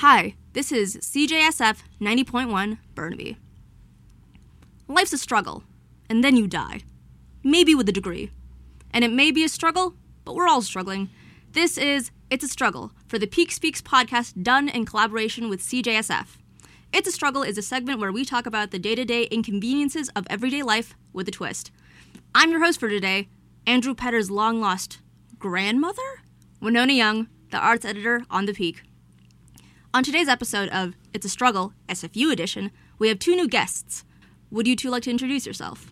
Hi, 0.00 0.34
this 0.52 0.72
is 0.72 0.98
CJSF 0.98 1.78
90.1 2.02 2.76
Burnaby. 2.94 3.38
Life's 4.88 5.14
a 5.14 5.16
struggle, 5.16 5.62
and 6.10 6.22
then 6.22 6.36
you 6.36 6.46
die. 6.46 6.82
Maybe 7.42 7.74
with 7.74 7.88
a 7.88 7.92
degree. 7.92 8.30
And 8.92 9.06
it 9.06 9.10
may 9.10 9.30
be 9.30 9.42
a 9.42 9.48
struggle, 9.48 9.94
but 10.26 10.34
we're 10.34 10.48
all 10.48 10.60
struggling. 10.60 11.08
This 11.52 11.78
is 11.78 12.10
It's 12.28 12.44
a 12.44 12.48
Struggle 12.48 12.92
for 13.08 13.18
the 13.18 13.26
Peak 13.26 13.50
Speaks 13.50 13.80
podcast 13.80 14.42
done 14.42 14.68
in 14.68 14.84
collaboration 14.84 15.48
with 15.48 15.62
CJSF. 15.62 16.26
It's 16.92 17.08
a 17.08 17.12
Struggle 17.12 17.42
is 17.42 17.56
a 17.56 17.62
segment 17.62 17.98
where 17.98 18.12
we 18.12 18.26
talk 18.26 18.44
about 18.44 18.72
the 18.72 18.78
day 18.78 18.96
to 18.96 19.04
day 19.06 19.22
inconveniences 19.30 20.10
of 20.10 20.26
everyday 20.28 20.62
life 20.62 20.94
with 21.14 21.26
a 21.26 21.30
twist. 21.30 21.70
I'm 22.34 22.50
your 22.50 22.62
host 22.62 22.78
for 22.78 22.90
today, 22.90 23.28
Andrew 23.66 23.94
Petter's 23.94 24.30
long 24.30 24.60
lost 24.60 24.98
grandmother? 25.38 26.20
Winona 26.60 26.92
Young, 26.92 27.28
the 27.50 27.58
arts 27.58 27.86
editor 27.86 28.26
on 28.28 28.44
The 28.44 28.52
Peak. 28.52 28.82
On 29.96 30.02
today's 30.02 30.28
episode 30.28 30.68
of 30.68 30.94
It's 31.14 31.24
a 31.24 31.30
Struggle, 31.30 31.72
SFU 31.88 32.30
edition, 32.30 32.70
we 32.98 33.08
have 33.08 33.18
two 33.18 33.34
new 33.34 33.48
guests. 33.48 34.04
Would 34.50 34.68
you 34.68 34.76
two 34.76 34.90
like 34.90 35.04
to 35.04 35.10
introduce 35.10 35.46
yourself? 35.46 35.90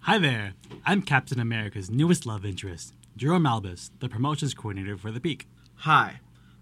Hi 0.00 0.18
there. 0.18 0.54
I'm 0.84 1.00
Captain 1.00 1.38
America's 1.38 1.88
newest 1.88 2.26
love 2.26 2.44
interest, 2.44 2.92
Geron 3.16 3.42
Malbas, 3.42 3.90
the 4.00 4.08
promotions 4.08 4.52
coordinator 4.52 4.96
for 4.96 5.12
The 5.12 5.20
Peak. 5.20 5.46
Hi, 5.76 6.18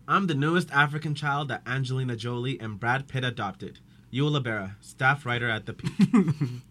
I'm 0.07 0.27
the 0.27 0.35
newest 0.35 0.71
African 0.73 1.15
child 1.15 1.49
that 1.49 1.63
Angelina 1.67 2.17
Jolie 2.17 2.61
and 2.61 2.79
Brad 2.79 3.09
Pitt 3.09 3.25
adopted. 3.25 3.79
Youeal 4.13 4.39
Abera, 4.39 4.75
staff 4.83 5.25
writer 5.25 5.49
at 5.49 5.65
The 5.65 5.73
Peak. 5.73 6.11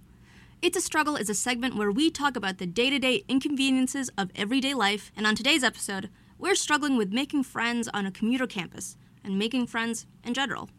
It's 0.61 0.77
a 0.77 0.81
Struggle 0.81 1.15
is 1.15 1.27
a 1.27 1.33
segment 1.33 1.75
where 1.75 1.89
we 1.89 2.11
talk 2.11 2.35
about 2.35 2.59
the 2.59 2.67
day 2.67 2.91
to 2.91 2.99
day 2.99 3.23
inconveniences 3.27 4.11
of 4.15 4.29
everyday 4.35 4.75
life, 4.75 5.11
and 5.17 5.25
on 5.25 5.33
today's 5.33 5.63
episode, 5.63 6.11
we're 6.37 6.53
struggling 6.53 6.97
with 6.97 7.11
making 7.11 7.45
friends 7.45 7.87
on 7.95 8.05
a 8.05 8.11
commuter 8.11 8.45
campus 8.45 8.95
and 9.23 9.37
making 9.37 9.67
friends 9.67 10.05
in 10.23 10.33
general. 10.33 10.69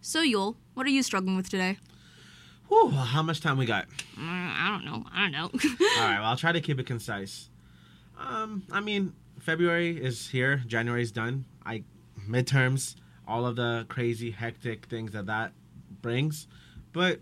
So, 0.00 0.22
Youeal, 0.22 0.56
what 0.74 0.86
are 0.86 0.90
you 0.90 1.02
struggling 1.02 1.36
with 1.36 1.48
today? 1.48 1.78
Whew, 2.68 2.90
how 2.90 3.22
much 3.22 3.40
time 3.40 3.58
we 3.58 3.66
got? 3.66 3.86
Mm, 4.18 4.52
I 4.56 4.68
don't 4.70 4.84
know. 4.84 5.04
I 5.12 5.22
don't 5.22 5.32
know. 5.32 5.50
All 5.98 6.04
right, 6.04 6.18
well, 6.18 6.30
I'll 6.30 6.36
try 6.36 6.52
to 6.52 6.60
keep 6.60 6.78
it 6.78 6.86
concise. 6.86 7.50
Um, 8.18 8.62
I 8.70 8.80
mean, 8.80 9.12
February 9.38 10.02
is 10.02 10.28
here, 10.28 10.62
January's 10.66 11.12
done. 11.12 11.44
I 11.64 11.84
midterms, 12.28 12.94
all 13.26 13.46
of 13.46 13.56
the 13.56 13.86
crazy, 13.88 14.30
hectic 14.30 14.86
things 14.86 15.12
that 15.12 15.26
that 15.26 15.52
brings, 16.02 16.46
but 16.92 17.20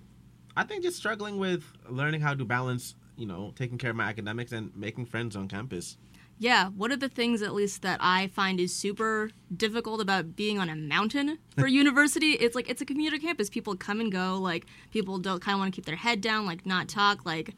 I 0.56 0.65
think 0.65 0.83
just 0.83 0.97
struggling 0.97 1.39
with 1.39 1.65
learning 1.89 2.21
how 2.21 2.34
to 2.34 2.45
balance, 2.45 2.95
you 3.17 3.27
know, 3.27 3.53
taking 3.56 3.79
care 3.79 3.91
of 3.91 3.97
my 3.97 4.05
academics 4.05 4.53
and 4.53 4.75
making 4.77 5.06
friends 5.06 5.34
on 5.34 5.49
campus. 5.49 5.97
Yeah, 6.38 6.69
one 6.70 6.91
of 6.91 7.00
the 7.00 7.08
things, 7.08 7.42
at 7.42 7.55
least, 7.55 7.83
that 7.83 7.98
I 8.02 8.28
find 8.28 8.58
is 8.58 8.75
super 8.75 9.30
difficult 9.56 10.00
about 10.00 10.34
being 10.34 10.58
on 10.58 10.69
a 10.69 10.77
mountain 10.77 11.38
for 11.56 11.66
university, 11.83 12.33
it's 12.33 12.55
like 12.55 12.69
it's 12.69 12.83
a 12.83 12.84
commuter 12.84 13.19
campus. 13.19 13.48
People 13.48 13.77
come 13.77 14.00
and 14.00 14.11
go. 14.11 14.38
Like, 14.38 14.66
people 14.91 15.19
don't 15.19 15.41
kind 15.41 15.55
of 15.55 15.60
want 15.60 15.72
to 15.72 15.77
keep 15.77 15.86
their 15.86 15.97
head 15.97 16.20
down, 16.20 16.47
like, 16.47 16.66
not 16.66 16.88
talk. 16.88 17.25
Like, 17.25 17.55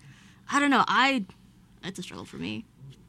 I 0.50 0.60
don't 0.60 0.70
know. 0.70 0.84
I, 0.86 1.24
it's 1.82 1.98
a 1.98 2.02
struggle 2.02 2.26
for 2.26 2.36
me. 2.36 2.64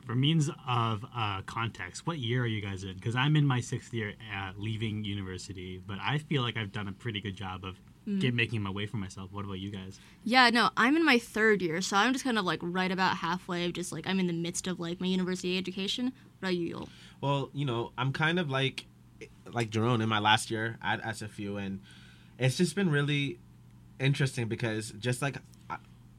For 0.05 0.15
means 0.15 0.49
of 0.67 1.03
uh, 1.15 1.41
context, 1.47 2.05
what 2.05 2.19
year 2.19 2.43
are 2.43 2.47
you 2.47 2.61
guys 2.61 2.83
in? 2.83 2.93
Because 2.93 3.15
I'm 3.15 3.35
in 3.35 3.45
my 3.45 3.59
sixth 3.59 3.91
year 3.93 4.13
at 4.31 4.59
leaving 4.59 5.03
university, 5.03 5.81
but 5.85 5.97
I 5.99 6.19
feel 6.19 6.43
like 6.43 6.57
I've 6.57 6.71
done 6.71 6.87
a 6.87 6.91
pretty 6.93 7.19
good 7.19 7.35
job 7.35 7.65
of 7.65 7.75
Mm. 8.07 8.21
get, 8.21 8.33
making 8.33 8.61
my 8.61 8.69
way 8.69 8.85
for 8.85 8.97
myself. 8.97 9.31
What 9.31 9.45
about 9.45 9.59
you 9.59 9.71
guys? 9.71 9.99
Yeah, 10.23 10.49
no, 10.51 10.69
I'm 10.77 10.95
in 10.95 11.03
my 11.03 11.17
third 11.17 11.61
year, 11.61 11.81
so 11.81 11.97
I'm 11.97 12.13
just 12.13 12.23
kind 12.23 12.37
of 12.37 12.45
like 12.45 12.59
right 12.61 12.91
about 12.91 13.17
halfway 13.17 13.65
of 13.65 13.73
just 13.73 13.91
like 13.91 14.07
I'm 14.07 14.19
in 14.19 14.27
the 14.27 14.33
midst 14.33 14.67
of 14.67 14.79
like 14.79 15.01
my 15.01 15.07
university 15.07 15.57
education. 15.57 16.05
What 16.39 16.49
about 16.49 16.55
you, 16.55 16.75
Youeal? 16.75 16.89
Well, 17.21 17.49
you 17.53 17.65
know, 17.65 17.91
I'm 17.97 18.13
kind 18.13 18.37
of 18.37 18.49
like 18.49 18.85
like 19.51 19.71
Geron 19.71 20.03
in 20.03 20.09
my 20.09 20.19
last 20.19 20.51
year 20.51 20.77
at 20.83 21.01
SFU, 21.01 21.59
and 21.59 21.81
it's 22.37 22.57
just 22.57 22.75
been 22.75 22.91
really 22.91 23.39
interesting 23.99 24.47
because 24.47 24.91
just 24.91 25.21
like 25.21 25.37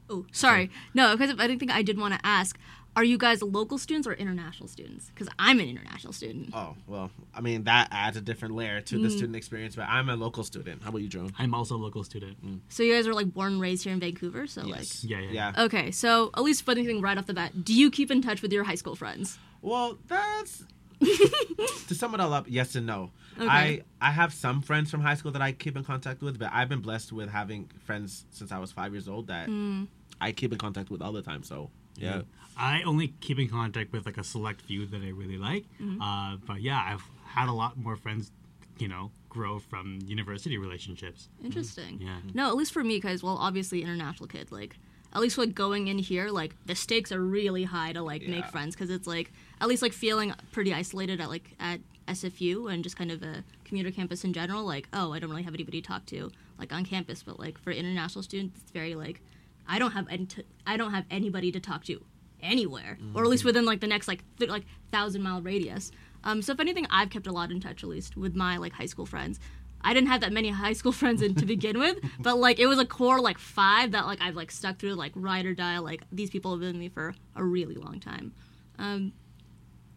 Oh, 0.09 0.25
sorry. 0.31 0.71
No, 0.93 1.15
because 1.15 1.31
I 1.37 1.47
didn't 1.47 1.59
think 1.59 1.71
I 1.71 1.81
did 1.81 1.97
want 1.97 2.13
to 2.13 2.19
ask. 2.25 2.57
Are 2.97 3.03
you 3.03 3.19
guys 3.19 3.43
local 3.43 3.77
students 3.77 4.07
or 4.07 4.13
international 4.13 4.67
students? 4.67 5.11
Because 5.11 5.29
I'm 5.37 5.59
an 5.59 5.69
international 5.69 6.13
student. 6.13 6.49
oh 6.51 6.75
well, 6.87 7.11
I 7.31 7.41
mean 7.41 7.65
that 7.65 7.89
adds 7.91 8.17
a 8.17 8.21
different 8.21 8.55
layer 8.55 8.81
to 8.81 8.97
the 8.97 9.07
mm. 9.07 9.11
student 9.11 9.35
experience. 9.35 9.75
But 9.75 9.87
I'm 9.87 10.09
a 10.09 10.15
local 10.15 10.43
student. 10.43 10.81
How 10.81 10.89
about 10.89 11.03
you, 11.03 11.07
Geron? 11.07 11.31
I'm 11.37 11.53
also 11.53 11.75
a 11.75 11.77
local 11.77 12.03
student. 12.03 12.43
Mm. 12.43 12.61
So 12.69 12.81
you 12.81 12.95
guys 12.95 13.05
are 13.05 13.13
like 13.13 13.31
born 13.31 13.53
and 13.53 13.61
raised 13.61 13.83
here 13.83 13.93
in 13.93 13.99
Vancouver. 13.99 14.47
So 14.47 14.65
Yes. 14.65 15.03
Yeah, 15.03 15.19
yeah. 15.19 15.31
Yeah. 15.31 15.63
okay. 15.65 15.91
So 15.91 16.31
at 16.35 16.41
least 16.41 16.63
funny 16.63 16.87
thing 16.87 16.99
right 16.99 17.15
off 17.19 17.27
the 17.27 17.35
bat, 17.35 17.63
do 17.63 17.71
you 17.71 17.91
keep 17.91 18.09
in 18.09 18.23
touch 18.23 18.41
with 18.41 18.51
your 18.51 18.63
high 18.63 18.73
school 18.73 18.95
friends? 18.95 19.37
Well, 19.61 19.99
that's 20.07 20.65
to 20.99 21.93
sum 21.93 22.15
it 22.15 22.19
all 22.19 22.33
up. 22.33 22.45
Yes 22.49 22.73
and 22.73 22.87
no. 22.87 23.11
Okay. 23.37 23.47
I 23.47 23.81
I 24.01 24.09
have 24.09 24.33
some 24.33 24.63
friends 24.63 24.89
from 24.89 25.01
high 25.01 25.13
school 25.13 25.31
that 25.33 25.41
I 25.43 25.51
keep 25.51 25.77
in 25.77 25.83
contact 25.83 26.23
with, 26.23 26.39
but 26.39 26.49
I've 26.51 26.69
been 26.69 26.81
blessed 26.81 27.13
with 27.13 27.29
having 27.29 27.69
friends 27.85 28.25
since 28.31 28.51
I 28.51 28.57
was 28.57 28.71
five 28.71 28.91
years 28.91 29.07
old 29.07 29.27
that 29.27 29.49
mm. 29.49 29.87
I 30.19 30.31
keep 30.31 30.51
in 30.51 30.57
contact 30.57 30.89
with 30.89 31.03
all 31.03 31.11
the 31.11 31.21
time. 31.21 31.43
So 31.43 31.69
yeah. 31.97 32.21
I 32.57 32.81
only 32.83 33.09
keep 33.21 33.39
in 33.39 33.49
contact 33.49 33.91
with 33.93 34.05
like 34.05 34.17
a 34.17 34.23
select 34.23 34.61
few 34.61 34.85
that 34.87 35.01
I 35.01 35.09
really 35.09 35.37
like. 35.37 35.65
Uh, 36.01 36.37
but 36.45 36.61
yeah, 36.61 36.81
I've 36.83 37.03
had 37.25 37.49
a 37.49 37.53
lot 37.53 37.77
more 37.77 37.95
friends, 37.95 38.31
you 38.79 38.87
know, 38.87 39.11
grow 39.29 39.59
from 39.59 39.99
university 40.05 40.57
relationships. 40.57 41.29
Interesting. 41.43 41.99
Yeah. 42.01 42.17
No, 42.33 42.47
at 42.47 42.55
least 42.55 42.73
for 42.73 42.83
me, 42.83 42.97
because 42.97 43.21
well, 43.21 43.37
obviously 43.39 43.83
international 43.83 44.27
kid. 44.27 44.51
Like, 44.51 44.75
at 45.13 45.21
least 45.21 45.37
like 45.37 45.53
going 45.53 45.87
in 45.87 45.99
here, 45.99 46.29
like 46.29 46.55
the 46.65 46.75
stakes 46.75 47.11
are 47.11 47.21
really 47.21 47.63
high 47.63 47.93
to 47.93 48.01
like 48.01 48.27
make 48.27 48.45
friends 48.45 48.75
because 48.75 48.89
it's 48.89 49.07
like 49.07 49.31
at 49.61 49.67
least 49.67 49.81
like 49.81 49.93
feeling 49.93 50.33
pretty 50.51 50.73
isolated 50.73 51.21
at 51.21 51.29
like 51.29 51.55
at 51.59 51.79
SFU 52.07 52.71
and 52.71 52.83
just 52.83 52.97
kind 52.97 53.11
of 53.11 53.23
a 53.23 53.43
commuter 53.65 53.91
campus 53.91 54.23
in 54.23 54.33
general. 54.33 54.63
Like, 54.65 54.87
oh, 54.93 55.13
I 55.13 55.19
don't 55.19 55.29
really 55.29 55.43
have 55.43 55.53
anybody 55.53 55.81
to 55.81 55.87
talk 55.87 56.05
to 56.07 56.31
like 56.59 56.73
on 56.73 56.85
campus. 56.85 57.23
But 57.23 57.39
like 57.39 57.57
for 57.57 57.71
international 57.71 58.23
students, 58.23 58.59
it's 58.61 58.71
very 58.71 58.95
like 58.95 59.21
I 59.67 59.79
don't 59.79 59.91
have 59.91 60.07
any 60.09 60.25
t- 60.25 60.43
I 60.65 60.77
don't 60.77 60.91
have 60.91 61.05
anybody 61.11 61.51
to 61.51 61.59
talk 61.59 61.83
to 61.85 62.03
anywhere, 62.41 62.97
or 63.15 63.23
at 63.23 63.29
least 63.29 63.43
within 63.45 63.65
like 63.65 63.81
the 63.81 63.87
next 63.87 64.07
like 64.07 64.23
th- 64.37 64.49
like 64.49 64.65
thousand 64.91 65.23
mile 65.23 65.41
radius. 65.41 65.91
Um, 66.23 66.41
so 66.41 66.53
if 66.53 66.59
anything, 66.59 66.87
I've 66.89 67.09
kept 67.09 67.27
a 67.27 67.31
lot 67.31 67.51
in 67.51 67.59
touch 67.59 67.83
at 67.83 67.89
least 67.89 68.17
with 68.17 68.35
my 68.35 68.57
like 68.57 68.73
high 68.73 68.85
school 68.85 69.05
friends. 69.05 69.39
I 69.81 69.93
didn't 69.93 70.09
have 70.09 70.21
that 70.21 70.33
many 70.33 70.49
high 70.49 70.73
school 70.73 70.91
friends 70.91 71.21
in, 71.21 71.35
to 71.35 71.45
begin 71.45 71.79
with, 71.79 71.97
but 72.19 72.37
like 72.37 72.59
it 72.59 72.67
was 72.67 72.79
a 72.79 72.85
core 72.85 73.19
like 73.19 73.37
five 73.37 73.91
that 73.91 74.05
like 74.05 74.21
I've 74.21 74.35
like 74.35 74.51
stuck 74.51 74.79
through 74.79 74.95
like 74.95 75.11
ride 75.15 75.45
or 75.45 75.53
die. 75.53 75.77
Like 75.79 76.03
these 76.11 76.29
people 76.29 76.51
have 76.51 76.59
been 76.59 76.73
with 76.73 76.79
me 76.79 76.89
for 76.89 77.13
a 77.35 77.43
really 77.43 77.75
long 77.75 77.99
time. 77.99 78.33
Um, 78.79 79.13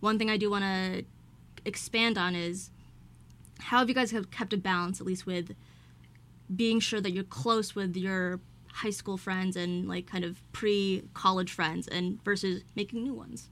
one 0.01 0.19
thing 0.19 0.31
I 0.31 0.37
do 0.37 0.51
want 0.51 0.65
to 0.65 1.05
expand 1.65 2.17
on 2.17 2.35
is 2.35 2.71
how 3.59 3.79
have 3.79 3.89
you 3.89 3.95
guys 3.95 4.11
have 4.13 4.31
kept 4.31 4.53
a 4.53 4.57
balance 4.57 5.01
at 5.01 5.07
least 5.07 5.27
with 5.27 5.55
being 6.55 6.81
sure 6.81 7.01
that 7.01 7.13
you're 7.13 7.25
close 7.25 7.75
with 7.75 7.97
your 7.97 8.41
high 8.73 8.91
school 8.91 9.17
friends 9.17 9.57
and 9.57 9.89
like 9.89 10.07
kind 10.07 10.25
of 10.25 10.41
pre-college 10.53 11.53
friends 11.53 11.89
and 11.89 12.23
versus 12.25 12.63
making 12.77 13.03
new 13.03 13.15
ones. 13.15 13.49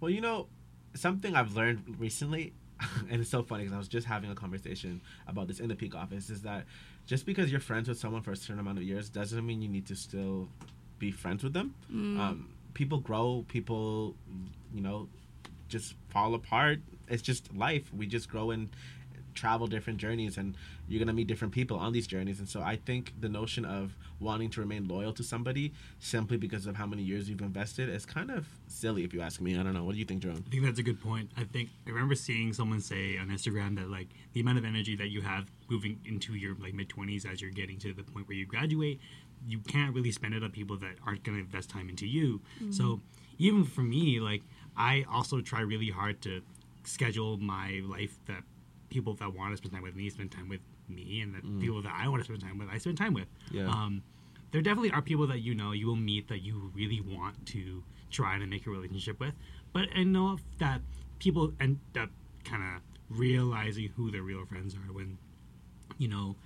Well, 0.00 0.10
you 0.10 0.20
know, 0.20 0.46
something 0.94 1.34
I've 1.34 1.54
learned 1.54 1.96
recently, 1.98 2.52
and 3.10 3.20
it's 3.20 3.30
so 3.30 3.42
funny 3.42 3.64
because 3.64 3.74
I 3.74 3.78
was 3.78 3.88
just 3.88 4.06
having 4.06 4.30
a 4.30 4.34
conversation 4.34 5.00
about 5.26 5.48
this 5.48 5.60
in 5.60 5.68
the 5.68 5.74
peak 5.74 5.94
office, 5.94 6.30
is 6.30 6.42
that 6.42 6.64
just 7.06 7.26
because 7.26 7.50
you're 7.50 7.60
friends 7.60 7.88
with 7.88 7.98
someone 7.98 8.22
for 8.22 8.32
a 8.32 8.36
certain 8.36 8.60
amount 8.60 8.78
of 8.78 8.84
years 8.84 9.08
doesn't 9.08 9.44
mean 9.44 9.62
you 9.62 9.68
need 9.68 9.86
to 9.86 9.96
still 9.96 10.48
be 10.98 11.10
friends 11.10 11.42
with 11.42 11.54
them. 11.54 11.74
Um, 12.20 12.48
people 12.74 12.98
grow, 12.98 13.44
people, 13.48 14.14
you 14.74 14.82
know, 14.82 15.08
just 15.68 15.94
fall 16.08 16.34
apart. 16.34 16.80
It's 17.08 17.22
just 17.22 17.54
life. 17.54 17.92
We 17.94 18.06
just 18.06 18.28
grow 18.28 18.50
and 18.50 18.68
travel 19.34 19.66
different 19.68 19.98
journeys 20.00 20.36
and 20.36 20.56
you're 20.88 20.98
going 20.98 21.06
to 21.06 21.12
meet 21.12 21.28
different 21.28 21.54
people 21.54 21.78
on 21.78 21.92
these 21.92 22.08
journeys 22.08 22.40
and 22.40 22.48
so 22.48 22.60
i 22.60 22.74
think 22.74 23.12
the 23.20 23.28
notion 23.28 23.64
of 23.64 23.94
wanting 24.20 24.50
to 24.50 24.60
remain 24.60 24.88
loyal 24.88 25.12
to 25.12 25.22
somebody 25.22 25.72
simply 26.00 26.36
because 26.36 26.66
of 26.66 26.76
how 26.76 26.86
many 26.86 27.02
years 27.02 27.28
you've 27.28 27.40
invested 27.40 27.88
is 27.88 28.04
kind 28.04 28.30
of 28.30 28.46
silly 28.66 29.04
if 29.04 29.12
you 29.14 29.20
ask 29.20 29.40
me 29.40 29.58
i 29.58 29.62
don't 29.62 29.74
know 29.74 29.84
what 29.84 29.92
do 29.92 29.98
you 29.98 30.04
think 30.04 30.22
geron 30.22 30.42
I 30.48 30.50
think 30.50 30.64
that's 30.64 30.78
a 30.78 30.82
good 30.82 31.00
point. 31.00 31.30
I 31.36 31.44
think 31.44 31.68
I 31.86 31.90
remember 31.90 32.14
seeing 32.14 32.54
someone 32.54 32.80
say 32.80 33.18
on 33.18 33.28
Instagram 33.28 33.76
that 33.76 33.90
like 33.90 34.08
the 34.32 34.40
amount 34.40 34.56
of 34.58 34.64
energy 34.64 34.96
that 34.96 35.08
you 35.08 35.20
have 35.20 35.46
moving 35.68 36.00
into 36.06 36.34
your 36.34 36.56
like 36.56 36.72
mid 36.72 36.88
twenties 36.88 37.26
as 37.26 37.42
you're 37.42 37.50
getting 37.50 37.78
to 37.80 37.92
the 37.92 38.02
point 38.02 38.26
where 38.28 38.36
you 38.36 38.46
graduate, 38.46 38.98
you 39.46 39.58
can't 39.58 39.94
really 39.94 40.10
spend 40.10 40.32
it 40.34 40.42
on 40.42 40.50
people 40.50 40.76
that 40.78 40.94
aren't 41.06 41.22
going 41.22 41.36
to 41.36 41.44
invest 41.44 41.68
time 41.68 41.90
into 41.90 42.06
you. 42.06 42.40
Mm-hmm. 42.62 42.72
So 42.72 43.00
even 43.38 43.64
for 43.64 43.82
me, 43.82 44.20
like 44.20 44.42
I 44.76 45.04
also 45.12 45.42
try 45.42 45.60
really 45.60 45.90
hard 45.90 46.22
to 46.22 46.40
schedule 46.84 47.36
my 47.36 47.82
life 47.84 48.18
that 48.26 48.42
people 48.88 49.12
that 49.14 49.34
want 49.34 49.50
to 49.52 49.58
spend 49.58 49.72
time 49.74 49.82
with 49.82 49.94
me 49.94 50.08
spend 50.08 50.30
time 50.30 50.48
with 50.48 50.60
me, 50.88 51.20
and 51.22 51.34
that 51.34 51.44
mm. 51.44 51.60
people 51.60 51.82
that 51.82 51.92
I 51.94 52.08
want 52.08 52.20
to 52.20 52.24
spend 52.24 52.40
time 52.40 52.58
with 52.58 52.68
I 52.70 52.78
spend 52.78 52.98
time 52.98 53.14
with. 53.14 53.26
Yeah. 53.50 53.68
Um, 53.68 54.02
there 54.50 54.62
definitely 54.62 54.92
are 54.92 55.02
people 55.02 55.26
that 55.26 55.40
you 55.40 55.54
know 55.54 55.72
you 55.72 55.86
will 55.86 55.96
meet 55.96 56.28
that 56.28 56.40
you 56.40 56.72
really 56.74 57.00
want 57.00 57.44
to 57.46 57.82
try 58.10 58.38
to 58.38 58.46
make 58.46 58.66
a 58.66 58.70
relationship 58.70 59.20
with. 59.20 59.34
But 59.72 59.88
I 59.94 60.04
know 60.04 60.38
that 60.58 60.80
people 61.18 61.52
end 61.60 61.78
up 61.98 62.10
kind 62.44 62.62
of 62.62 62.82
realizing 63.10 63.90
who 63.96 64.10
their 64.10 64.22
real 64.22 64.44
friends 64.46 64.74
are 64.74 64.92
when, 64.92 65.18
you 65.98 66.08
know, 66.08 66.36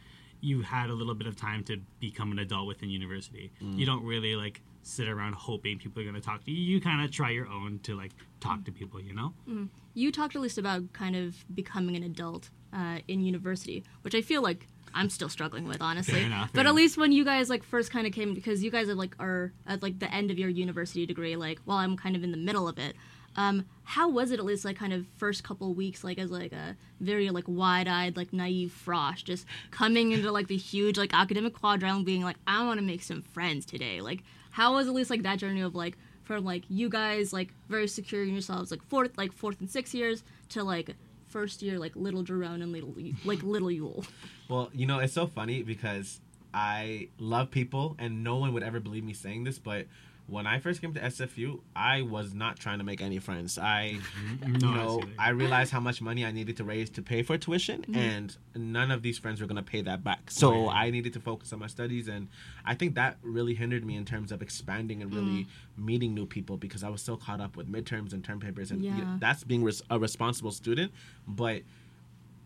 you 0.40 0.62
had 0.62 0.90
a 0.90 0.92
little 0.92 1.14
bit 1.14 1.26
of 1.26 1.36
time 1.36 1.62
to 1.64 1.78
become 2.00 2.32
an 2.32 2.38
adult 2.38 2.66
within 2.66 2.90
university. 2.90 3.52
Mm. 3.62 3.78
You 3.78 3.86
don't 3.86 4.04
really 4.04 4.34
like 4.34 4.60
sit 4.82 5.08
around 5.08 5.34
hoping 5.34 5.78
people 5.78 6.02
are 6.02 6.04
going 6.04 6.16
to 6.16 6.20
talk 6.20 6.44
to 6.44 6.50
you. 6.50 6.60
You 6.60 6.80
kind 6.80 7.04
of 7.04 7.12
try 7.12 7.30
your 7.30 7.46
own 7.46 7.78
to 7.84 7.96
like 7.96 8.10
talk 8.40 8.64
to 8.64 8.72
people, 8.72 9.00
you 9.00 9.14
know? 9.14 9.32
Mm. 9.48 9.68
You 9.94 10.10
talked 10.10 10.34
at 10.34 10.42
least 10.42 10.58
about 10.58 10.92
kind 10.92 11.14
of 11.14 11.44
becoming 11.54 11.94
an 11.94 12.02
adult 12.02 12.50
uh, 12.72 12.98
in 13.08 13.20
university, 13.20 13.84
which 14.02 14.14
I 14.14 14.22
feel 14.22 14.42
like 14.42 14.66
I'm 14.94 15.08
still 15.10 15.28
struggling 15.28 15.66
with, 15.66 15.80
honestly. 15.80 16.14
Fair 16.14 16.26
enough, 16.26 16.50
but 16.52 16.62
fair 16.62 16.69
at 16.69 16.74
least 16.74 16.98
when 16.98 17.12
you 17.12 17.24
guys 17.24 17.48
like 17.48 17.64
first 17.64 17.90
kind 17.90 18.06
of 18.06 18.12
came, 18.12 18.34
because 18.34 18.62
you 18.62 18.70
guys 18.70 18.88
are 18.88 18.94
like 18.94 19.14
are 19.19 19.52
at 19.66 19.82
like 19.82 19.98
the 19.98 20.12
end 20.12 20.30
of 20.30 20.38
your 20.38 20.48
university 20.48 21.06
degree, 21.06 21.36
like 21.36 21.58
while 21.64 21.78
I'm 21.78 21.96
kind 21.96 22.16
of 22.16 22.22
in 22.22 22.30
the 22.30 22.36
middle 22.36 22.69
of 22.69 22.78
it. 22.78 22.94
Um, 23.34 23.64
how 23.84 24.10
was 24.10 24.30
it 24.30 24.38
at 24.38 24.44
least 24.44 24.64
like 24.64 24.76
kind 24.76 24.92
of 24.92 25.06
first 25.16 25.42
couple 25.42 25.72
weeks, 25.72 26.04
like 26.04 26.19
as 26.19 26.30
like 26.30 26.52
a 26.52 26.76
very 27.00 27.30
like 27.30 27.44
wide-eyed, 27.46 28.14
like 28.14 28.32
naive 28.32 28.78
frosh, 28.86 29.25
just 29.25 29.46
coming 29.70 30.12
into 30.12 30.30
like 30.30 30.48
the 30.48 30.56
huge 30.56 30.98
like 30.98 31.14
academic 31.14 31.54
quadrangle, 31.54 32.04
being 32.04 32.22
like, 32.22 32.36
I 32.46 32.64
want 32.66 32.78
to 32.78 32.84
make 32.84 33.02
some 33.02 33.22
friends 33.22 33.64
today. 33.64 34.02
Like, 34.02 34.22
how 34.50 34.75
was 34.75 34.86
at 34.86 34.92
least 34.92 35.08
like 35.08 35.22
that 35.22 35.38
journey 35.38 35.62
of 35.62 35.75
like 35.75 35.96
from 36.25 36.44
like 36.44 36.64
you 36.68 36.90
guys 36.90 37.32
like 37.32 37.54
very 37.70 37.88
secure 37.88 38.22
in 38.22 38.32
yourselves, 38.32 38.70
like 38.70 38.82
fourth 38.82 39.16
like 39.16 39.32
fourth 39.32 39.60
and 39.60 39.70
sixth 39.70 39.94
years 39.94 40.22
to 40.50 40.62
like 40.62 40.94
first 41.32 41.62
year 41.62 41.79
like 41.79 41.96
little 41.96 42.23
Geron 42.23 42.62
and 42.62 42.70
little 42.70 42.94
like 43.25 43.43
little 43.43 43.70
Youeal. 43.70 44.05
Well, 44.49 44.70
you 44.75 44.87
know, 44.87 44.99
it's 44.99 45.14
so 45.14 45.26
funny 45.26 45.62
because 45.62 46.20
I 46.52 47.08
love 47.19 47.50
people, 47.50 47.96
and 47.99 48.23
no 48.23 48.37
one 48.37 48.52
would 48.52 48.62
ever 48.62 48.79
believe 48.81 49.02
me 49.02 49.14
saying 49.14 49.44
this, 49.44 49.58
but 49.58 49.87
when 50.32 50.46
I 50.46 50.58
first 50.58 50.81
came 50.81 50.94
to 50.94 51.00
SFU, 51.00 51.61
I 51.76 52.00
was 52.02 52.32
not 52.32 52.58
trying 52.58 52.79
to 52.79 52.84
make 52.84 53.02
any 53.02 53.19
friends. 53.19 53.58
I, 53.58 53.99
No, 54.46 54.46
you 54.46 54.58
know. 54.58 55.02
I 55.19 55.29
realized 55.31 55.70
how 55.73 55.81
much 55.81 56.00
money 56.00 56.25
I 56.25 56.32
needed 56.32 56.56
to 56.56 56.64
raise 56.64 56.88
to 56.90 57.02
pay 57.02 57.23
for 57.23 57.37
tuition, 57.37 57.84
and 57.94 58.34
none 58.56 58.90
of 58.90 59.02
these 59.02 59.19
friends 59.19 59.40
were 59.40 59.46
going 59.46 59.62
to 59.62 59.70
pay 59.75 59.82
that 59.82 60.02
back. 60.02 60.31
So 60.31 60.67
Right. 60.67 60.87
I 60.87 60.90
needed 60.90 61.12
to 61.12 61.20
focus 61.20 61.52
on 61.52 61.58
my 61.58 61.67
studies, 61.67 62.08
and 62.08 62.29
I 62.64 62.75
think 62.75 62.94
that 62.94 63.19
really 63.23 63.55
hindered 63.55 63.84
me 63.84 63.94
in 63.96 64.05
terms 64.06 64.32
of 64.32 64.40
expanding 64.40 65.02
and 65.02 65.14
really 65.14 65.46
meeting 65.76 66.14
new 66.14 66.26
people 66.26 66.56
because 66.56 66.82
I 66.82 66.88
was 66.88 67.02
so 67.02 67.17
caught 67.17 67.40
up 67.40 67.56
with 67.56 67.70
midterms 67.70 68.12
and 68.14 68.25
term 68.25 68.40
papers, 68.40 68.70
and 68.70 68.82
you- 68.85 68.90
Yeah. 68.90 69.17
that's 69.20 69.44
being 69.44 69.62
res- 69.62 69.82
a 69.90 69.99
responsible 69.99 70.50
student, 70.52 70.93
but. 71.28 71.62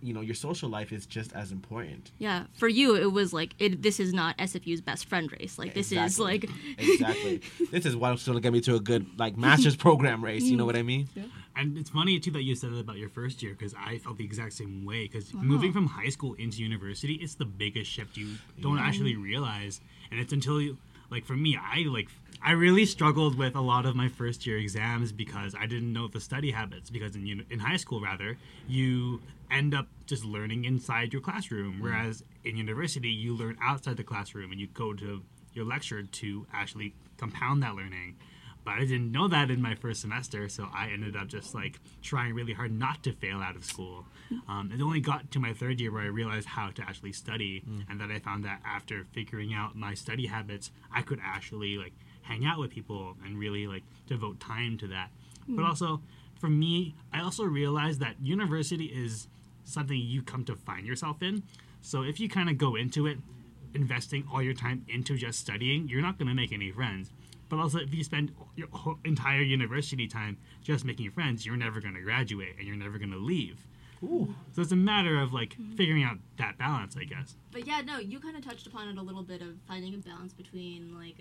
You 0.03 0.13
know, 0.13 0.21
your 0.21 0.35
social 0.35 0.69
life 0.69 0.93
is 0.93 1.07
just 1.07 1.33
as 1.33 1.53
important. 1.53 2.11
Yeah, 2.19 2.45
for 2.55 2.69
you 2.69 2.97
it 2.97 3.13
was 3.13 3.33
like 3.33 3.55
it. 3.59 3.83
This 3.83 3.99
is 3.99 4.13
not 4.13 4.37
SFU's 4.39 4.81
best 4.81 5.07
friend 5.09 5.31
race. 5.33 5.59
Like 5.59 5.75
this 5.75 5.93
is 5.93 6.19
like 6.19 6.49
exactly. 6.79 7.41
This 7.71 7.87
is 7.87 7.97
what's 7.97 8.25
going 8.25 8.37
to 8.37 8.43
get 8.43 8.53
me 8.53 8.61
to 8.63 8.77
a 8.77 8.81
good 8.81 9.19
like 9.19 9.37
master's 9.37 9.77
program 9.77 10.23
race. 10.25 10.45
You 10.45 10.57
know 10.57 10.67
what 10.67 10.77
I 10.77 10.83
mean? 10.83 11.09
And 11.57 11.79
it's 11.79 11.91
funny 11.91 12.21
too 12.21 12.31
that 12.33 12.43
you 12.43 12.55
said 12.55 12.73
that 12.73 12.81
about 12.81 12.97
your 12.97 13.09
first 13.09 13.43
year 13.43 13.55
because 13.59 13.75
I 13.75 13.99
felt 13.99 14.19
the 14.19 14.25
exact 14.25 14.53
same 14.53 14.85
way. 14.85 15.05
Because 15.05 15.33
moving 15.33 15.73
from 15.73 15.87
high 15.87 16.11
school 16.11 16.35
into 16.35 16.63
university, 16.63 17.15
it's 17.15 17.35
the 17.35 17.47
biggest 17.47 17.91
shift 17.91 18.17
you 18.17 18.37
don't 18.61 18.79
actually 18.79 19.17
realize, 19.17 19.81
and 20.11 20.21
it's 20.21 20.33
until 20.33 20.61
you 20.61 20.77
like 21.11 21.25
for 21.25 21.35
me, 21.35 21.57
I 21.57 21.85
like 21.89 22.09
I 22.43 22.53
really 22.53 22.87
struggled 22.87 23.37
with 23.37 23.55
a 23.55 23.61
lot 23.61 23.87
of 23.87 23.97
my 23.97 24.09
first 24.09 24.47
year 24.47 24.59
exams 24.59 25.13
because 25.13 25.55
I 25.59 25.67
didn't 25.67 25.93
know 25.93 26.09
the 26.09 26.21
study 26.21 26.51
habits. 26.51 26.91
Because 26.91 27.17
in 27.17 27.45
in 27.51 27.59
high 27.59 27.77
school, 27.77 28.01
rather, 28.01 28.37
you 28.69 29.21
end 29.51 29.75
up 29.75 29.89
just 30.07 30.25
learning 30.25 30.65
inside 30.65 31.13
your 31.13 31.23
classroom, 31.23 31.75
mm. 31.75 31.83
whereas 31.83 32.25
in 32.45 32.57
university, 32.57 33.11
you 33.11 33.37
learn 33.37 33.57
outside 33.63 33.97
the 33.97 34.05
classroom 34.05 34.51
and 34.53 34.61
you 34.61 34.67
go 34.69 34.93
to 34.93 35.23
your 35.53 35.65
lecture 35.65 36.03
to 36.03 36.47
actually 36.53 36.95
compound 37.17 37.63
that 37.63 37.75
learning 37.75 38.17
but 38.67 38.75
I 38.75 38.81
didn't 38.81 39.13
know 39.13 39.29
that 39.29 39.51
in 39.51 39.63
my 39.63 39.77
first 39.77 40.01
semester, 40.01 40.49
so 40.49 40.67
I 40.75 40.89
ended 40.89 41.15
up 41.17 41.29
just 41.29 41.55
like 41.55 41.79
trying 42.03 42.35
really 42.35 42.53
hard 42.53 42.73
not 42.73 43.03
to 43.05 43.13
fail 43.13 43.39
out 43.39 43.55
of 43.55 43.65
school. 43.65 44.05
Um, 44.49 44.73
it 44.75 44.83
only 44.83 44.99
got 45.01 45.31
to 45.31 45.39
my 45.39 45.53
third 45.53 45.81
year 45.81 45.93
where 45.93 46.03
I 46.03 46.07
realized 46.07 46.49
how 46.49 46.71
to 46.71 46.83
actually 46.83 47.13
study, 47.13 47.63
and 47.89 48.01
that 48.01 48.11
I 48.11 48.19
found 48.19 48.45
that 48.45 48.61
after 48.67 49.07
figuring 49.13 49.55
out 49.55 49.77
my 49.77 49.95
study 49.95 50.27
habits, 50.27 50.73
I 50.93 51.03
could 51.03 51.21
actually 51.25 51.79
like 51.79 51.93
hang 52.23 52.45
out 52.45 52.59
with 52.59 52.73
people 52.73 53.15
and 53.25 53.39
really 53.39 53.69
like 53.69 53.85
devote 54.09 54.41
time 54.41 54.77
to 54.79 54.89
that. 54.89 55.11
But 55.49 55.65
also, 55.65 56.03
for 56.41 56.51
me, 56.51 56.97
I 57.13 57.23
also 57.23 57.45
realized 57.45 58.01
that 58.01 58.17
university 58.21 58.87
is 58.87 59.29
something 59.65 59.97
you 59.97 60.23
come 60.23 60.45
to 60.45 60.57
find 60.57 60.87
yourself 60.87 61.23
in. 61.23 61.45
So 61.81 62.03
if 62.03 62.19
you 62.19 62.29
kind 62.29 62.51
of 62.51 62.59
go 62.59 62.75
into 62.75 63.07
it 63.07 63.19
investing 63.75 64.27
all 64.33 64.43
your 64.43 64.55
time 64.55 64.85
into 64.89 65.17
just 65.17 65.39
studying, 65.39 65.89
you're 65.89 66.03
not 66.03 66.19
going 66.19 66.29
to 66.29 66.35
make 66.35 66.53
any 66.53 66.73
friends. 66.73 67.11
But 67.49 67.59
also, 67.61 67.79
if 67.79 67.95
you 67.95 68.03
spend 68.05 68.33
your 68.57 68.69
whole 68.73 68.99
entire 69.05 69.41
university 69.43 70.07
time 70.09 70.39
just 70.63 70.85
making 70.85 71.11
friends, 71.13 71.47
you're 71.47 71.57
never 71.57 71.81
going 71.81 71.95
to 71.95 72.01
graduate 72.01 72.57
and 72.59 72.67
you're 72.67 72.77
never 72.77 72.99
going 72.99 73.13
to 73.13 73.19
leave. 73.19 73.67
Ooh. 74.03 74.35
So 74.53 74.61
it's 74.63 74.73
a 74.73 74.77
matter 74.77 75.19
of 75.19 75.33
like 75.33 75.57
figuring 75.77 76.03
out 76.05 76.19
that 76.39 76.59
balance, 76.59 76.97
I 76.97 77.05
guess. 77.05 77.37
But 77.53 77.67
yeah, 77.67 77.81
no, 77.81 77.99
you 77.99 78.21
kind 78.21 78.37
of 78.37 78.45
touched 78.45 78.67
upon 78.67 78.89
it 78.89 78.99
a 78.99 79.03
little 79.03 79.23
bit 79.23 79.41
of 79.43 79.57
finding 79.67 79.95
a 79.95 79.99
balance 79.99 80.33
between 80.35 80.95
like 80.95 81.17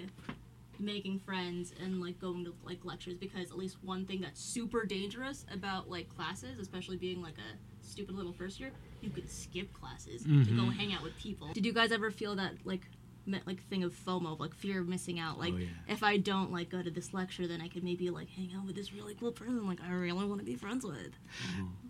making 0.78 1.18
friends 1.20 1.74
and 1.82 2.02
like 2.02 2.20
going 2.20 2.44
to 2.44 2.54
like 2.66 2.84
lectures 2.84 3.14
because 3.16 3.50
at 3.50 3.58
least 3.58 3.78
one 3.82 4.06
thing 4.06 4.20
that's 4.20 4.42
super 4.42 4.86
dangerous 4.86 5.46
about 5.54 5.90
like 5.90 6.10
classes, 6.10 6.60
especially 6.60 6.98
being 6.98 7.22
like 7.22 7.36
a 7.38 7.86
stupid 7.86 8.14
little 8.16 8.34
first 8.34 8.60
year, 8.60 8.72
you 9.02 9.10
could 9.10 9.30
skip 9.32 9.72
classes 9.72 10.24
to 10.24 10.30
go 10.30 10.64
Mhm. 10.64 10.74
hang 10.76 10.92
out 10.94 11.02
with 11.02 11.16
people. 11.18 11.54
Did 11.54 11.66
you 11.66 11.72
guys 11.72 11.92
ever 11.94 12.12
feel 12.12 12.36
that 12.36 12.56
like 12.66 12.82
me- 12.82 12.95
like 13.28 13.62
thing 13.70 13.84
of 13.84 13.94
FOMO, 13.94 14.34
of, 14.34 14.40
like 14.40 14.54
fear 14.54 14.82
of 14.82 14.88
missing 14.88 15.20
out? 15.20 15.40
Like 15.40 15.54
Oh, 15.54 15.58
yeah. 15.58 15.68
if 15.88 16.04
I 16.04 16.18
don't 16.18 16.52
like 16.52 16.70
go 16.70 16.82
to 16.82 16.92
this 16.92 17.14
lecture, 17.14 17.48
then 17.48 17.62
I 17.62 17.68
could 17.68 17.84
maybe 17.84 18.10
like 18.10 18.30
hang 18.30 18.52
out 18.56 18.66
with 18.66 18.76
this 18.76 18.94
really 18.94 19.16
cool 19.16 19.32
person 19.32 19.66
like 19.68 19.80
I 19.82 19.92
really 19.94 20.26
want 20.28 20.40
to 20.42 20.46
be 20.46 20.56
friends 20.56 20.86
with. 20.86 21.12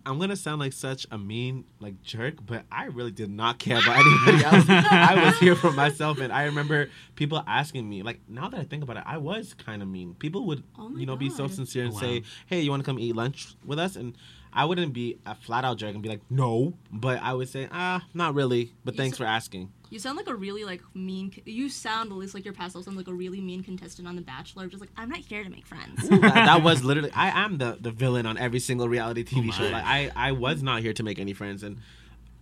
I'm 0.04 0.18
gonna 0.18 0.36
sound 0.36 0.60
like 0.60 0.72
such 0.72 1.06
a 1.10 1.18
mean 1.18 1.64
like 1.80 2.00
jerk, 2.02 2.34
but 2.46 2.64
I 2.70 2.84
really 2.86 3.10
did 3.10 3.30
not 3.30 3.58
care 3.58 3.78
about 3.78 3.96
anybody 4.06 4.44
else. 4.44 4.64
I 4.68 5.24
was 5.26 5.38
here 5.38 5.56
for 5.56 5.72
myself, 5.82 6.18
and 6.20 6.32
I 6.32 6.44
remember 6.44 6.88
people 7.16 7.42
asking 7.46 7.88
me. 7.88 8.02
Like 8.02 8.20
now 8.28 8.48
that 8.48 8.60
I 8.60 8.64
think 8.64 8.82
about 8.82 8.96
it, 8.98 9.02
I 9.06 9.18
was 9.18 9.54
kind 9.54 9.82
of 9.82 9.88
mean. 9.88 10.14
People 10.14 10.46
would, 10.46 10.62
Oh 10.78 10.96
you 10.96 11.06
know, 11.06 11.16
be 11.16 11.28
so 11.30 11.48
sincere 11.48 11.84
and 11.84 11.92
Wow. 11.94 12.00
say, 12.00 12.22
"Hey, 12.46 12.60
you 12.60 12.70
want 12.70 12.82
to 12.82 12.86
come 12.86 12.98
eat 12.98 13.14
lunch 13.16 13.54
with 13.64 13.78
us?" 13.78 13.96
And 13.96 14.16
I 14.52 14.64
wouldn't 14.64 14.92
be 14.94 15.18
a 15.26 15.34
flat 15.34 15.64
out 15.64 15.76
jerk 15.76 15.92
and 15.92 16.02
be 16.02 16.08
like, 16.08 16.22
"No," 16.30 16.74
but 16.92 17.20
I 17.20 17.34
would 17.34 17.48
say, 17.48 17.68
"Ah, 17.72 18.04
not 18.14 18.34
really." 18.34 18.72
But 18.84 18.94
You 18.94 18.98
thanks 18.98 19.18
said- 19.18 19.24
for 19.24 19.28
asking. 19.28 19.72
You 19.90 19.98
sound 19.98 20.16
like 20.16 20.28
a 20.28 20.34
really 20.34 20.64
like 20.64 20.82
mean. 20.94 21.32
You 21.44 21.68
sound 21.68 22.10
at 22.10 22.18
least 22.18 22.34
like 22.34 22.44
your 22.44 22.54
past 22.54 22.72
self 22.72 22.84
sounds 22.84 22.96
like 22.96 23.08
a 23.08 23.14
really 23.14 23.40
mean 23.40 23.62
contestant 23.62 24.08
on 24.08 24.16
The 24.16 24.22
Bachelor. 24.22 24.66
Just 24.66 24.80
like 24.80 24.90
I'm 24.96 25.08
not 25.08 25.18
here 25.18 25.44
to 25.44 25.50
make 25.50 25.66
friends. 25.66 26.08
that, 26.08 26.20
that 26.20 26.62
was 26.62 26.82
literally 26.82 27.10
I 27.12 27.44
am 27.44 27.58
the 27.58 27.78
the 27.80 27.90
villain 27.90 28.26
on 28.26 28.36
every 28.36 28.58
single 28.58 28.88
reality 28.88 29.24
TV 29.24 29.48
Oh 29.48 29.52
show. 29.52 29.64
Like 29.64 29.84
I 29.84 30.10
I 30.16 30.32
was 30.32 30.62
not 30.62 30.82
here 30.82 30.92
to 30.92 31.02
make 31.02 31.18
any 31.18 31.32
friends, 31.32 31.62
and 31.62 31.78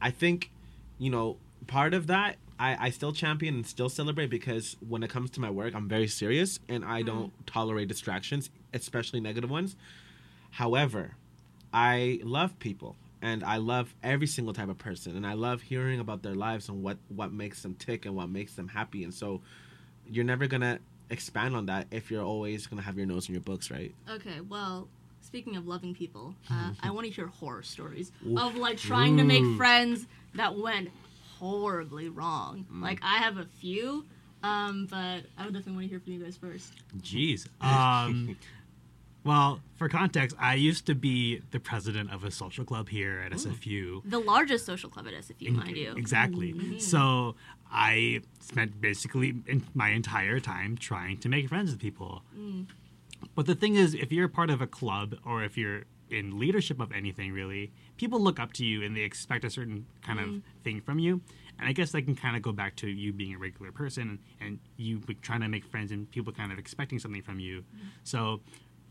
I 0.00 0.10
think 0.10 0.50
you 0.98 1.10
know 1.10 1.36
part 1.66 1.92
of 1.92 2.06
that 2.06 2.36
I 2.58 2.86
I 2.86 2.90
still 2.90 3.12
champion 3.12 3.56
and 3.56 3.66
still 3.66 3.88
celebrate 3.88 4.30
because 4.30 4.76
when 4.86 5.02
it 5.02 5.10
comes 5.10 5.30
to 5.32 5.40
my 5.40 5.50
work, 5.50 5.74
I'm 5.74 5.88
very 5.88 6.08
serious 6.08 6.60
and 6.68 6.84
I 6.84 7.02
mm-hmm. 7.02 7.06
don't 7.06 7.46
tolerate 7.46 7.88
distractions, 7.88 8.50
especially 8.72 9.20
negative 9.20 9.50
ones. 9.50 9.76
However, 10.52 11.16
I 11.72 12.20
love 12.22 12.58
people 12.58 12.96
and 13.24 13.42
I 13.42 13.56
love 13.56 13.92
every 14.02 14.26
single 14.26 14.54
type 14.54 14.68
of 14.68 14.78
person 14.78 15.16
and 15.16 15.26
I 15.26 15.32
love 15.32 15.62
hearing 15.62 15.98
about 15.98 16.22
their 16.22 16.34
lives 16.34 16.68
and 16.68 16.82
what 16.82 16.98
what 17.08 17.32
makes 17.32 17.62
them 17.62 17.74
tick 17.74 18.04
and 18.06 18.14
what 18.14 18.28
makes 18.28 18.54
them 18.54 18.68
happy 18.68 19.02
and 19.02 19.12
so 19.12 19.40
you're 20.08 20.24
never 20.24 20.46
going 20.46 20.60
to 20.60 20.78
expand 21.10 21.56
on 21.56 21.66
that 21.66 21.86
if 21.90 22.10
you're 22.10 22.22
always 22.24 22.66
going 22.66 22.78
to 22.78 22.84
have 22.84 22.96
your 22.96 23.06
nose 23.06 23.28
in 23.28 23.34
your 23.34 23.42
books, 23.42 23.70
right? 23.70 23.94
okay, 24.10 24.40
well, 24.48 24.88
speaking 25.20 25.56
of 25.56 25.66
loving 25.66 25.94
people, 25.94 26.34
uh, 26.50 26.70
I 26.82 26.90
want 26.90 27.06
to 27.06 27.12
hear 27.12 27.26
horror 27.26 27.62
stories 27.62 28.12
of 28.36 28.56
like 28.56 28.78
trying 28.78 29.16
to 29.16 29.24
make 29.24 29.44
friends 29.56 30.06
that 30.34 30.58
went 30.58 30.90
horribly 31.38 32.08
wrong. 32.08 32.66
Like 32.72 33.00
I 33.02 33.18
have 33.18 33.38
a 33.38 33.44
few, 33.44 34.04
um, 34.42 34.86
but 34.90 35.22
I 35.38 35.44
would 35.44 35.54
definitely 35.54 35.72
want 35.72 35.84
to 35.84 35.88
hear 35.88 36.00
from 36.00 36.12
you 36.12 36.24
guys 36.24 36.36
first. 36.36 36.72
Jeez. 36.98 37.48
Um, 37.60 38.36
well, 39.24 39.60
for 39.76 39.88
context, 39.88 40.36
I 40.38 40.54
used 40.54 40.86
to 40.86 40.94
be 40.94 41.42
the 41.50 41.58
president 41.58 42.12
of 42.12 42.24
a 42.24 42.30
social 42.30 42.64
club 42.64 42.88
here 42.88 43.22
at 43.24 43.32
SFU. 43.32 44.02
The 44.04 44.18
largest 44.18 44.66
social 44.66 44.90
club 44.90 45.06
at 45.08 45.14
SFU, 45.14 45.48
In- 45.48 45.56
mind 45.56 45.76
you. 45.76 45.94
Exactly. 45.96 46.52
Mm-hmm. 46.52 46.78
So 46.78 47.34
I 47.72 48.20
spent 48.40 48.80
basically 48.80 49.34
my 49.74 49.90
entire 49.90 50.40
time 50.40 50.76
trying 50.76 51.18
to 51.18 51.28
make 51.28 51.48
friends 51.48 51.70
with 51.70 51.80
people. 51.80 52.22
Mm. 52.38 52.66
But 53.34 53.46
the 53.46 53.54
thing 53.54 53.76
is, 53.76 53.94
if 53.94 54.12
you're 54.12 54.28
part 54.28 54.50
of 54.50 54.60
a 54.60 54.66
club 54.66 55.16
or 55.24 55.42
if 55.42 55.56
you're 55.56 55.84
in 56.10 56.38
leadership 56.38 56.80
of 56.80 56.92
anything, 56.92 57.32
really, 57.32 57.72
people 57.96 58.20
look 58.20 58.38
up 58.38 58.52
to 58.54 58.64
you 58.64 58.82
and 58.82 58.96
they 58.96 59.00
expect 59.00 59.44
a 59.44 59.50
certain 59.50 59.86
kind 60.02 60.20
of 60.20 60.26
mm. 60.26 60.42
thing 60.62 60.80
from 60.80 60.98
you. 60.98 61.20
And 61.58 61.68
I 61.68 61.72
guess 61.72 61.92
that 61.92 62.02
can 62.02 62.16
kind 62.16 62.36
of 62.36 62.42
go 62.42 62.52
back 62.52 62.76
to 62.76 62.88
you 62.88 63.12
being 63.12 63.34
a 63.34 63.38
regular 63.38 63.72
person 63.72 64.18
and 64.40 64.58
you 64.76 65.00
trying 65.22 65.40
to 65.40 65.48
make 65.48 65.64
friends 65.64 65.92
and 65.92 66.10
people 66.10 66.32
kind 66.32 66.52
of 66.52 66.58
expecting 66.58 66.98
something 66.98 67.22
from 67.22 67.40
you. 67.40 67.60
Mm. 67.60 67.88
So 68.02 68.40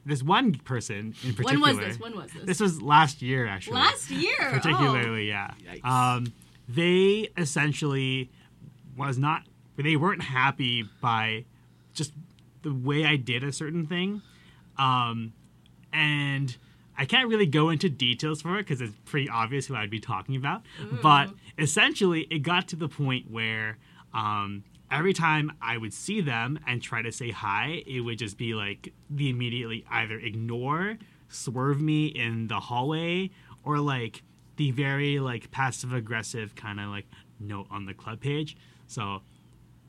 this 0.06 0.22
one 0.24 0.56
person 0.56 1.14
in 1.24 1.34
particular. 1.34 1.60
When 1.60 1.78
was 1.78 1.78
this? 1.78 2.00
When 2.00 2.16
was 2.16 2.32
this? 2.32 2.44
This 2.46 2.60
was 2.60 2.82
last 2.82 3.22
year, 3.22 3.48
actually 3.48 3.76
Last 3.76 4.10
year. 4.12 4.36
oh. 4.40 4.52
particularly 4.52 5.28
yeah 5.28 5.52
Yikes. 5.64 5.86
um, 5.86 6.34
they 6.68 7.30
essentially 7.38 8.30
was 8.98 9.18
not 9.18 9.44
they 9.78 9.96
weren't 9.96 10.22
happy 10.24 10.84
by 11.02 11.46
just 11.94 12.14
the 12.62 12.74
way 12.74 13.06
i 13.06 13.16
did 13.16 13.44
a 13.44 13.52
certain 13.52 13.86
thing 13.88 14.22
um, 14.78 15.34
and 15.92 16.56
I 16.98 17.06
can't 17.06 17.28
really 17.28 17.46
go 17.46 17.70
into 17.70 17.90
details 17.90 18.42
for 18.42 18.58
it 18.60 18.64
because 18.68 18.82
it's 18.82 18.94
pretty 19.06 19.30
obvious 19.30 19.68
who 19.68 19.76
I'd 19.76 19.90
be 19.90 20.00
talking 20.00 20.36
about. 20.36 20.62
But 21.02 21.30
essentially, 21.58 22.22
it 22.30 22.40
got 22.40 22.68
to 22.70 22.76
the 22.76 22.88
point 22.88 23.30
where 23.32 23.78
um, 24.14 24.64
every 24.92 25.14
time 25.14 25.52
I 25.62 25.78
would 25.78 25.94
see 25.94 26.22
them 26.22 26.60
and 26.68 26.82
try 26.82 27.02
to 27.02 27.12
say 27.12 27.32
hi, 27.32 27.84
it 27.88 28.02
would 28.02 28.18
just 28.20 28.38
be 28.38 28.54
like 28.54 28.94
the 29.10 29.30
immediately 29.30 29.86
either 29.90 30.18
ignore, 30.20 30.98
swerve 31.30 31.82
me 31.82 32.08
in 32.08 32.48
the 32.48 32.60
hallway, 32.60 33.32
or 33.64 33.80
like 33.80 34.24
the 34.58 34.72
very 34.72 35.20
like 35.20 35.50
passive 35.52 35.94
aggressive 35.94 36.56
kind 36.56 36.80
of 36.80 36.90
like 36.90 37.06
note 37.40 37.68
on 37.72 37.86
the 37.86 37.94
club 37.94 38.20
page. 38.20 38.56
So 38.88 39.22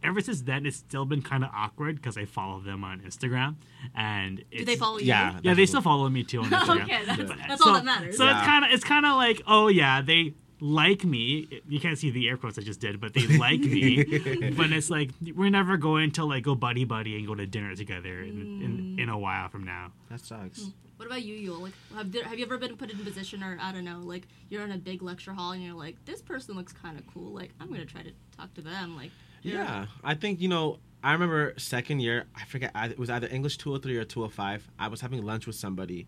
ever 0.03 0.21
since 0.21 0.43
then, 0.43 0.65
it's 0.67 0.77
still 0.79 1.05
been 1.05 1.23
kind 1.23 1.45
of 1.45 1.51
awkward 1.55 1.97
because 1.97 2.17
I 2.17 2.25
follow 2.25 2.61
them 2.61 2.85
on 2.85 3.01
Instagram, 3.01 3.57
and 3.95 4.43
it's, 4.51 4.61
Do 4.61 4.65
they 4.65 4.77
follow 4.77 4.99
you? 4.99 5.07
Yeah. 5.07 5.39
Yeah, 5.43 5.55
they 5.55 5.67
still 5.67 5.81
follow 5.83 6.09
me 6.09 6.25
too 6.25 6.41
on 6.41 6.47
Instagram. 6.51 6.83
okay, 6.85 7.05
that's, 7.05 7.19
Yeah. 7.19 7.45
that's 7.49 7.63
so, 7.63 7.69
all 7.71 7.75
that 7.75 7.85
matters. 7.85 8.17
So 8.17 8.25
Yeah. 8.25 8.39
it's 8.39 8.47
kind 8.47 8.65
of 8.65 8.71
it's 8.71 8.85
kind 8.85 9.05
of 9.07 9.17
like 9.17 9.43
oh 9.47 9.69
yeah 9.69 10.01
they 10.03 10.35
like 10.65 11.05
me. 11.05 11.61
You 11.69 11.79
can't 11.79 11.99
see 11.99 12.11
the 12.11 12.27
air 12.27 12.39
quotes 12.39 12.59
I 12.59 12.63
just 12.63 12.81
did, 12.81 12.99
but 12.99 13.13
they 13.13 13.27
like 13.37 13.61
me. 13.61 14.03
but 14.57 14.73
it's 14.73 14.89
like 14.89 15.11
we're 15.35 15.51
never 15.51 15.77
going 15.77 16.11
to 16.13 16.25
like 16.25 16.45
go 16.45 16.55
buddy 16.55 16.85
buddy 16.85 17.17
and 17.17 17.27
go 17.27 17.35
to 17.35 17.47
dinner 17.47 17.77
together 17.77 18.21
in, 18.21 18.63
in, 18.63 18.97
mm. 18.97 19.03
in 19.03 19.09
a 19.11 19.19
while 19.19 19.51
from 19.51 19.65
now. 19.65 19.93
That 20.11 20.21
sucks. 20.21 20.61
Mm. 20.61 20.73
What 20.97 21.07
about 21.07 21.23
you, 21.23 21.35
Youeal? 21.35 21.61
Like, 21.61 21.73
have, 21.95 22.13
there, 22.13 22.25
have 22.25 22.39
you 22.39 22.47
ever 22.47 22.57
been 22.57 22.77
put 22.77 22.91
in 22.91 22.99
a 22.99 23.03
position, 23.05 23.43
or 23.43 23.59
I 23.61 23.73
don't 23.73 23.85
know, 23.85 24.01
like 24.03 24.27
you're 24.49 24.63
in 24.63 24.73
a 24.73 24.79
big 24.79 25.03
lecture 25.03 25.35
hall 25.35 25.53
and 25.53 25.63
you're 25.63 25.75
like, 25.75 26.03
this 26.07 26.23
person 26.23 26.55
looks 26.55 26.73
kind 26.73 26.99
of 26.99 27.07
cool. 27.13 27.35
Like, 27.35 27.51
I'm 27.61 27.69
gonna 27.69 27.85
try 27.85 28.03
to 28.03 28.13
talk 28.35 28.55
to 28.55 28.63
them. 28.63 28.97
Like, 28.97 29.11
Yeah, 29.43 29.87
I 30.03 30.15
think 30.15 30.41
you 30.41 30.49
know. 30.49 30.79
I 31.03 31.13
remember 31.13 31.53
second 31.59 32.01
year. 32.01 32.25
I 32.35 32.47
forget. 32.47 32.71
It 32.75 32.99
was 32.99 33.11
either 33.11 33.29
English 33.31 33.59
203 33.59 33.99
or 33.99 34.05
205. 34.05 34.67
I 34.79 34.89
was 34.89 35.03
having 35.03 35.23
lunch 35.23 35.47
with 35.47 35.57
somebody, 35.57 36.07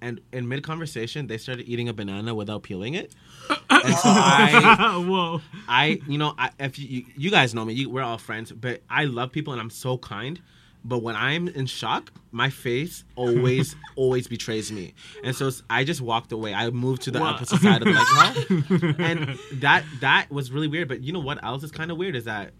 and 0.00 0.20
in 0.32 0.48
mid 0.48 0.62
conversation, 0.62 1.26
they 1.26 1.38
started 1.38 1.68
eating 1.68 1.88
a 1.88 1.92
banana 1.92 2.34
without 2.34 2.62
peeling 2.62 2.94
it. 2.94 3.12
And 3.82 3.94
so 3.94 4.08
I, 4.10 5.02
Whoa. 5.08 5.40
I, 5.66 6.00
you 6.06 6.18
know, 6.18 6.34
I, 6.36 6.50
if 6.60 6.78
you, 6.78 6.86
you, 6.86 7.04
you 7.16 7.30
guys 7.30 7.54
know 7.54 7.64
me, 7.64 7.72
you, 7.72 7.88
we're 7.88 8.02
all 8.02 8.18
friends, 8.18 8.52
but 8.52 8.82
I 8.90 9.04
love 9.04 9.32
people 9.32 9.54
and 9.54 9.60
I'm 9.62 9.70
so 9.70 9.96
kind. 9.96 10.38
But 10.84 11.02
when 11.02 11.16
I'm 11.16 11.48
in 11.48 11.64
shock, 11.66 12.12
my 12.30 12.50
face 12.50 13.04
always, 13.16 13.76
always 13.96 14.28
betrays 14.28 14.70
me, 14.72 14.94
and 15.24 15.34
so 15.36 15.50
I 15.68 15.84
just 15.84 16.00
walked 16.00 16.32
away. 16.32 16.52
I 16.54 16.68
moved 16.70 17.02
to 17.02 17.10
the 17.10 17.20
What? 17.20 17.34
opposite 17.36 17.60
side 17.60 17.82
of 17.82 17.88
the 17.88 17.94
hall, 17.98 18.94
and 18.98 19.38
that 19.60 19.84
that 20.00 20.30
was 20.30 20.50
really 20.50 20.68
weird. 20.68 20.88
But 20.88 21.02
you 21.02 21.12
know 21.12 21.20
what 21.20 21.42
else 21.44 21.62
is 21.64 21.70
kind 21.70 21.90
of 21.90 21.98
weird 21.98 22.16
is 22.16 22.24
that 22.24 22.52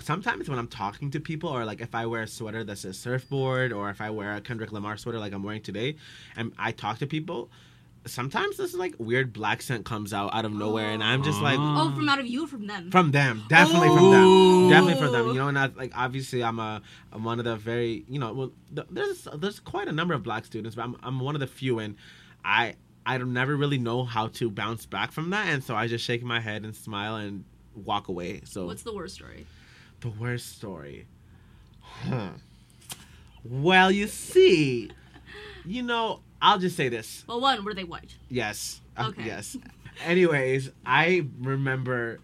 sometimes 0.00 0.48
when 0.48 0.58
I'm 0.58 0.68
talking 0.68 1.10
to 1.12 1.20
people, 1.20 1.50
or 1.50 1.64
like 1.64 1.80
if 1.80 1.94
I 1.94 2.06
wear 2.06 2.22
a 2.22 2.26
sweater 2.26 2.64
that 2.64 2.78
says 2.78 2.98
surfboard, 2.98 3.72
or 3.72 3.90
if 3.90 4.00
I 4.00 4.10
wear 4.10 4.34
a 4.34 4.40
Kendrick 4.40 4.72
Lamar 4.72 4.96
sweater 4.96 5.18
like 5.18 5.32
I'm 5.32 5.42
wearing 5.42 5.62
today, 5.62 5.96
and 6.36 6.52
I 6.58 6.72
talk 6.72 6.98
to 6.98 7.06
people, 7.06 7.50
sometimes 8.06 8.56
this 8.56 8.74
like 8.74 8.94
weird 8.98 9.32
black 9.32 9.62
scent 9.62 9.84
comes 9.84 10.12
out 10.12 10.34
out 10.34 10.44
of 10.44 10.52
nowhere, 10.52 10.90
and 10.90 11.02
I'm 11.02 11.22
just 11.22 11.40
like. 11.40 11.58
Oh. 11.58 11.90
oh, 11.92 11.94
from 11.94 12.08
out 12.08 12.18
of 12.18 12.26
you 12.26 12.46
from 12.46 12.66
them? 12.66 12.90
From 12.90 13.10
them, 13.10 13.44
definitely 13.48 13.88
from 13.88 14.10
them, 14.10 14.24
oh. 14.24 14.70
definitely 14.70 15.02
from 15.02 15.12
them. 15.12 15.26
You 15.28 15.34
know, 15.34 15.48
and 15.48 15.58
I, 15.58 15.66
like 15.66 15.92
obviously, 15.96 16.42
I'm 16.42 16.58
a 16.58 16.82
I'm 17.12 17.24
one 17.24 17.38
of 17.38 17.44
the 17.44 17.56
very 17.56 18.04
you 18.08 18.18
know 18.18 18.32
well 18.32 18.52
th- 18.74 18.88
there's 18.90 19.28
there's 19.36 19.60
quite 19.60 19.88
a 19.88 19.92
number 19.92 20.14
of 20.14 20.22
black 20.22 20.44
students, 20.44 20.76
but 20.76 20.82
I'm 20.82 20.96
I'm 21.02 21.20
one 21.20 21.34
of 21.34 21.40
the 21.40 21.46
few, 21.46 21.78
and 21.78 21.96
I 22.44 22.74
I 23.06 23.18
don't 23.18 23.32
never 23.32 23.56
really 23.56 23.78
know 23.78 24.04
how 24.04 24.28
to 24.28 24.50
bounce 24.50 24.86
back 24.86 25.12
from 25.12 25.30
that, 25.30 25.48
and 25.48 25.62
so 25.62 25.74
I 25.74 25.86
just 25.86 26.04
shake 26.04 26.22
my 26.22 26.40
head 26.40 26.64
and 26.64 26.74
smile 26.74 27.16
and 27.16 27.44
walk 27.74 28.08
away. 28.08 28.42
So 28.44 28.66
What's 28.66 28.82
the 28.82 28.94
worst 28.94 29.16
story? 29.16 29.46
The 30.04 30.10
worst 30.20 30.54
story, 30.56 31.06
huh? 31.80 32.30
Well, 33.42 33.90
you 33.90 34.06
see, 34.06 34.90
you 35.64 35.82
know, 35.82 36.20
I'll 36.42 36.58
just 36.58 36.76
say 36.76 36.88
this. 36.90 37.24
Well, 37.26 37.40
one, 37.40 37.64
were 37.64 37.72
they 37.74 37.84
white? 37.84 38.14
Yes. 38.28 38.80
Uh, 38.96 39.06
Okay. 39.08 39.24
yes. 39.24 39.56
Anyways, 40.04 40.70
I 40.84 41.26
remember 41.40 42.20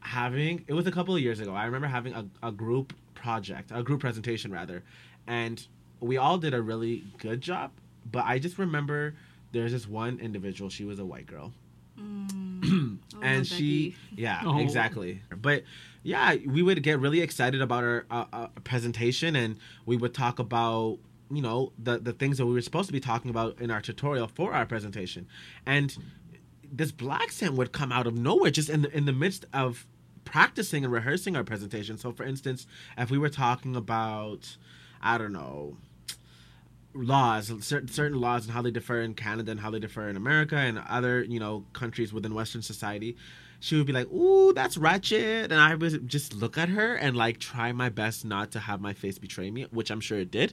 having 0.00 0.64
it 0.66 0.74
was 0.74 0.86
a 0.86 0.90
couple 0.92 1.14
of 1.14 1.22
years 1.22 1.40
ago. 1.40 1.54
I 1.54 1.64
remember 1.64 1.86
having 1.86 2.12
a, 2.12 2.26
a 2.42 2.52
group 2.52 2.92
project, 3.14 3.70
a 3.72 3.82
group 3.82 4.00
presentation 4.00 4.52
rather, 4.52 4.82
and 5.26 5.64
we 6.00 6.18
all 6.18 6.36
did 6.36 6.52
a 6.52 6.60
really 6.60 7.04
good 7.18 7.40
job. 7.40 7.70
But 8.10 8.24
I 8.26 8.38
just 8.38 8.58
remember 8.58 9.14
there's 9.52 9.72
this 9.72 9.88
one 9.88 10.18
individual. 10.20 10.68
She 10.68 10.84
was 10.84 10.98
a 10.98 11.04
white 11.04 11.26
girl, 11.26 11.52
Mm. 11.98 12.98
Oh, 13.14 13.20
and 13.22 13.42
Becky. 13.42 13.44
she, 13.44 13.96
yeah, 14.16 14.42
Oh. 14.44 14.58
exactly. 14.58 15.22
But 15.40 15.62
yeah, 16.02 16.36
we 16.46 16.62
would 16.62 16.82
get 16.82 16.98
really 16.98 17.20
excited 17.20 17.60
about 17.60 17.84
our 17.84 18.06
uh, 18.10 18.24
uh, 18.32 18.46
presentation, 18.64 19.36
and 19.36 19.56
we 19.86 19.96
would 19.96 20.14
talk 20.14 20.38
about 20.38 20.98
you 21.30 21.42
know 21.42 21.72
the 21.78 21.98
the 21.98 22.12
things 22.12 22.38
that 22.38 22.46
we 22.46 22.52
were 22.52 22.60
supposed 22.60 22.88
to 22.88 22.92
be 22.92 23.00
talking 23.00 23.30
about 23.30 23.60
in 23.60 23.70
our 23.70 23.80
tutorial 23.80 24.28
for 24.28 24.52
our 24.52 24.66
presentation, 24.66 25.26
and 25.64 25.96
this 26.72 26.90
black 26.90 27.30
scent 27.30 27.54
would 27.54 27.72
come 27.72 27.92
out 27.92 28.06
of 28.06 28.14
nowhere 28.14 28.50
just 28.50 28.68
in 28.68 28.82
the, 28.82 28.96
in 28.96 29.04
the 29.04 29.12
midst 29.12 29.44
of 29.52 29.86
practicing 30.24 30.84
and 30.84 30.92
rehearsing 30.92 31.36
our 31.36 31.44
presentation. 31.44 31.98
So, 31.98 32.12
for 32.12 32.24
instance, 32.24 32.66
if 32.96 33.10
we 33.10 33.18
were 33.18 33.28
talking 33.28 33.76
about, 33.76 34.56
I 35.02 35.18
don't 35.18 35.32
know, 35.32 35.76
laws, 36.94 37.52
certain 37.60 37.88
certain 37.88 38.20
laws 38.20 38.44
and 38.46 38.54
how 38.54 38.62
they 38.62 38.70
differ 38.70 39.00
in 39.00 39.14
Canada 39.14 39.50
and 39.52 39.60
how 39.60 39.70
they 39.70 39.78
differ 39.78 40.08
in 40.08 40.16
America 40.16 40.56
and 40.56 40.78
other 40.88 41.22
you 41.22 41.38
know 41.38 41.64
countries 41.72 42.12
within 42.12 42.34
Western 42.34 42.62
society. 42.62 43.16
She 43.62 43.76
would 43.76 43.86
be 43.86 43.92
like, 43.92 44.10
"Ooh, 44.10 44.52
that's 44.52 44.76
ratchet," 44.76 45.52
and 45.52 45.60
I 45.60 45.76
would 45.76 46.08
just 46.08 46.34
look 46.34 46.58
at 46.58 46.68
her 46.68 46.96
and 46.96 47.16
like 47.16 47.38
try 47.38 47.70
my 47.70 47.90
best 47.90 48.24
not 48.24 48.50
to 48.52 48.58
have 48.58 48.80
my 48.80 48.92
face 48.92 49.18
betray 49.20 49.52
me, 49.52 49.62
which 49.70 49.88
I'm 49.92 50.00
sure 50.00 50.18
it 50.18 50.32
did. 50.32 50.52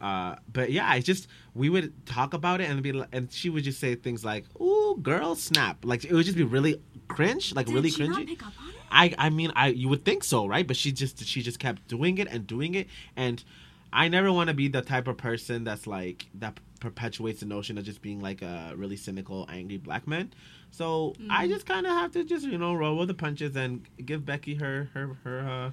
Uh, 0.00 0.36
but 0.50 0.72
yeah, 0.72 0.88
I 0.88 1.00
just 1.00 1.28
we 1.54 1.68
would 1.68 1.92
talk 2.06 2.32
about 2.32 2.62
it 2.62 2.70
and 2.70 2.82
be 2.82 3.02
and 3.12 3.30
she 3.30 3.50
would 3.50 3.64
just 3.64 3.78
say 3.78 3.94
things 3.94 4.24
like, 4.24 4.44
"Ooh, 4.58 4.98
girl, 5.02 5.34
snap!" 5.34 5.84
Like 5.84 6.04
it 6.06 6.12
would 6.12 6.24
just 6.24 6.36
be 6.38 6.44
really 6.44 6.80
cringe, 7.08 7.54
like 7.54 7.66
Did 7.66 7.74
really 7.74 7.90
she 7.90 8.02
cringy. 8.02 8.08
not 8.08 8.26
pick 8.26 8.46
up 8.46 8.52
on 8.58 8.68
it? 8.70 8.74
I 8.90 9.14
I 9.18 9.28
mean 9.28 9.52
I 9.54 9.68
you 9.68 9.88
would 9.90 10.04
think 10.06 10.24
so, 10.24 10.46
right? 10.46 10.66
But 10.66 10.76
she 10.78 10.92
just 10.92 11.26
she 11.26 11.42
just 11.42 11.58
kept 11.58 11.86
doing 11.88 12.16
it 12.16 12.26
and 12.30 12.46
doing 12.46 12.74
it 12.74 12.88
and 13.16 13.44
I 13.92 14.08
never 14.08 14.32
want 14.32 14.48
to 14.48 14.54
be 14.54 14.68
the 14.68 14.82
type 14.82 15.08
of 15.08 15.16
person 15.18 15.64
that's 15.64 15.86
like 15.86 16.26
that 16.34 16.58
perpetuates 16.86 17.40
the 17.40 17.46
notion 17.46 17.78
of 17.78 17.84
just 17.84 18.00
being 18.00 18.20
like 18.20 18.42
a 18.42 18.72
really 18.76 18.96
cynical, 18.96 19.46
angry 19.50 19.76
black 19.76 20.06
man. 20.06 20.32
So 20.70 21.14
I 21.30 21.48
just 21.48 21.64
kind 21.64 21.86
of 21.86 21.92
have 21.92 22.12
to 22.12 22.22
just 22.24 22.44
you 22.46 22.58
know 22.58 22.74
roll 22.74 22.96
with 22.98 23.08
the 23.08 23.14
punches 23.14 23.56
and 23.56 23.86
give 24.04 24.26
Becky 24.26 24.54
her 24.56 24.88
her 24.94 25.16
her 25.24 25.38
uh, 25.40 25.70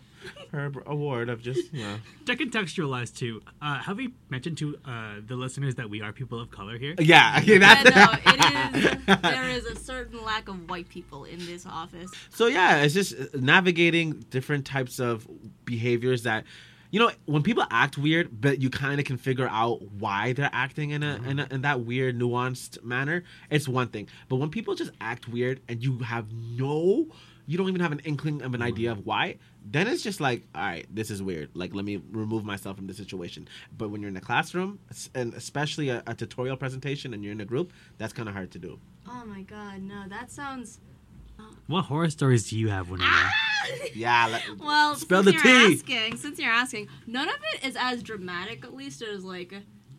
her 0.52 0.72
award 0.86 1.30
of 1.30 1.42
just 1.42 1.74
you 1.74 1.84
know 1.84 1.98
To 2.28 2.36
contextualize 2.36 3.16
too, 3.16 3.42
uh, 3.62 3.80
have 3.80 3.98
we 3.98 4.14
mentioned 4.30 4.58
to 4.60 4.78
uh, 4.86 5.16
the 5.26 5.36
listeners 5.36 5.76
that 5.76 5.90
we 5.90 6.02
are 6.02 6.14
people 6.14 6.40
of 6.40 6.50
color 6.52 6.78
here? 6.78 6.96
yeah. 7.00 7.40
Okay, 7.42 7.60
Yeah, 7.60 7.84
that's 7.84 7.96
no, 7.96 8.32
it 8.32 8.40
is. 9.10 9.22
There 9.22 9.50
is 9.50 9.66
a 9.66 9.76
certain 9.76 10.24
lack 10.24 10.48
of 10.48 10.70
white 10.70 10.88
people 10.90 11.26
in 11.26 11.40
this 11.46 11.66
office. 11.66 12.10
So 12.30 12.48
yeah, 12.48 12.82
it's 12.84 12.94
just 12.94 13.14
navigating 13.36 14.24
different 14.30 14.66
types 14.66 15.00
of 15.00 15.28
behaviors 15.66 16.24
that 16.24 16.46
you 16.94 17.00
know 17.00 17.10
when 17.26 17.42
people 17.42 17.66
act 17.72 17.98
weird, 17.98 18.40
but 18.40 18.62
you 18.62 18.70
kind 18.70 19.00
of 19.00 19.06
can 19.08 19.18
figure 19.18 19.48
out 19.50 19.82
why 19.94 20.34
they're 20.34 20.52
acting 20.54 20.92
in 20.92 21.02
a, 21.02 21.16
mm-hmm. 21.16 21.28
in 21.28 21.40
a 21.40 21.48
in 21.50 21.62
that 21.64 21.82
weird 21.82 22.20
nuanced 22.20 22.84
manner. 22.84 23.24
It's 23.50 23.68
one 23.68 23.88
thing, 23.88 24.08
but 24.30 24.36
when 24.36 24.52
people 24.52 24.76
just 24.76 24.92
act 25.02 25.28
weird 25.28 25.60
and 25.68 25.84
you 25.84 25.98
have 26.00 26.32
no, 26.32 27.08
you 27.48 27.58
don't 27.58 27.68
even 27.68 27.82
have 27.82 27.94
an 27.94 28.02
inkling 28.06 28.44
of 28.44 28.54
an 28.54 28.60
mm-hmm. 28.60 28.68
idea 28.68 28.92
of 28.92 29.08
why, 29.08 29.38
then 29.66 29.88
it's 29.88 30.04
just 30.04 30.22
like, 30.22 30.44
all 30.54 30.62
right, 30.62 30.86
this 30.94 31.10
is 31.10 31.24
weird. 31.24 31.50
Like 31.56 31.74
let 31.74 31.84
me 31.84 32.00
remove 32.12 32.46
myself 32.46 32.78
from 32.78 32.86
the 32.86 32.94
situation. 32.94 33.48
But 33.76 33.90
when 33.90 34.00
you're 34.00 34.12
in 34.12 34.18
a 34.18 34.22
classroom, 34.22 34.78
and 35.16 35.34
especially 35.34 35.90
a, 35.90 36.04
a 36.06 36.14
tutorial 36.14 36.58
presentation, 36.58 37.16
and 37.16 37.24
you're 37.24 37.34
in 37.34 37.42
a 37.42 37.46
group, 37.46 37.74
that's 37.98 38.14
kind 38.14 38.30
of 38.30 38.36
hard 38.36 38.52
to 38.52 38.60
do. 38.60 38.80
Oh 39.10 39.26
my 39.26 39.42
god, 39.42 39.82
no, 39.82 40.04
that 40.10 40.30
sounds. 40.30 40.80
What 41.68 41.84
horror 41.84 42.10
stories 42.10 42.50
do 42.50 42.58
you 42.58 42.70
have, 42.70 42.90
Winona? 42.90 43.30
Yeah. 43.94 44.28
Let, 44.32 44.44
Well, 44.60 44.96
Spill 44.96 45.24
since 45.24 45.42
the 45.42 45.50
you're 45.50 45.68
tea. 45.70 45.76
asking, 45.76 46.18
since 46.18 46.40
you're 46.40 46.52
asking, 46.52 46.88
none 47.08 47.30
of 47.30 47.36
it 47.54 47.66
is 47.66 47.78
as 47.80 48.04
dramatic, 48.04 48.64
at 48.66 48.74
least, 48.76 49.02
as 49.02 49.24
like 49.24 49.54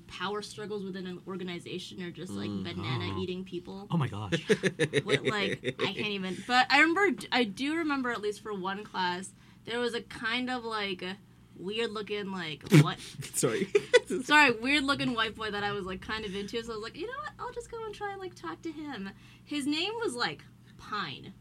power 0.07 0.43
struggles 0.43 0.85
within 0.85 1.07
an 1.07 1.21
organization 1.27 2.03
or 2.03 2.11
just 2.11 2.33
like 2.33 2.51
Mm. 2.51 2.63
banana 2.65 3.19
eating 3.21 3.43
people. 3.45 3.87
Oh 3.91 3.97
my 3.97 4.07
gosh. 4.09 4.47
With, 5.05 5.25
like 5.27 5.75
I 5.81 5.93
can't 5.93 5.99
even. 6.09 6.37
But 6.47 6.67
I 6.71 6.81
remember, 6.81 7.23
I 7.33 7.45
do 7.45 7.77
remember 7.77 8.11
at 8.11 8.21
least 8.21 8.43
for 8.43 8.53
one 8.55 8.85
class, 8.85 9.33
there 9.65 9.79
was 9.81 9.95
a 9.95 10.03
kind 10.03 10.51
of 10.51 10.65
like 10.65 11.03
weird 11.57 11.91
looking 11.93 12.31
like 12.31 12.63
what? 12.83 12.99
Sorry. 13.35 13.67
Sorry, 14.25 14.51
weird 14.53 14.85
looking 14.85 15.15
white 15.15 15.35
boy 15.35 15.51
that 15.51 15.65
I 15.65 15.73
was 15.73 15.85
like 15.85 16.01
kind 16.01 16.25
of 16.25 16.35
into. 16.37 16.63
So 16.63 16.73
I 16.73 16.77
was 16.77 16.83
like, 16.85 16.97
you 16.97 17.07
know 17.07 17.13
what? 17.19 17.33
I'll 17.39 17.53
just 17.53 17.71
go 17.71 17.85
and 17.85 17.95
try 17.95 18.13
and 18.13 18.21
like 18.21 18.35
talk 18.35 18.61
to 18.63 18.71
him. 18.71 19.11
His 19.45 19.67
name 19.67 19.93
was 20.03 20.15
like 20.15 20.45
Pine. 20.91 21.33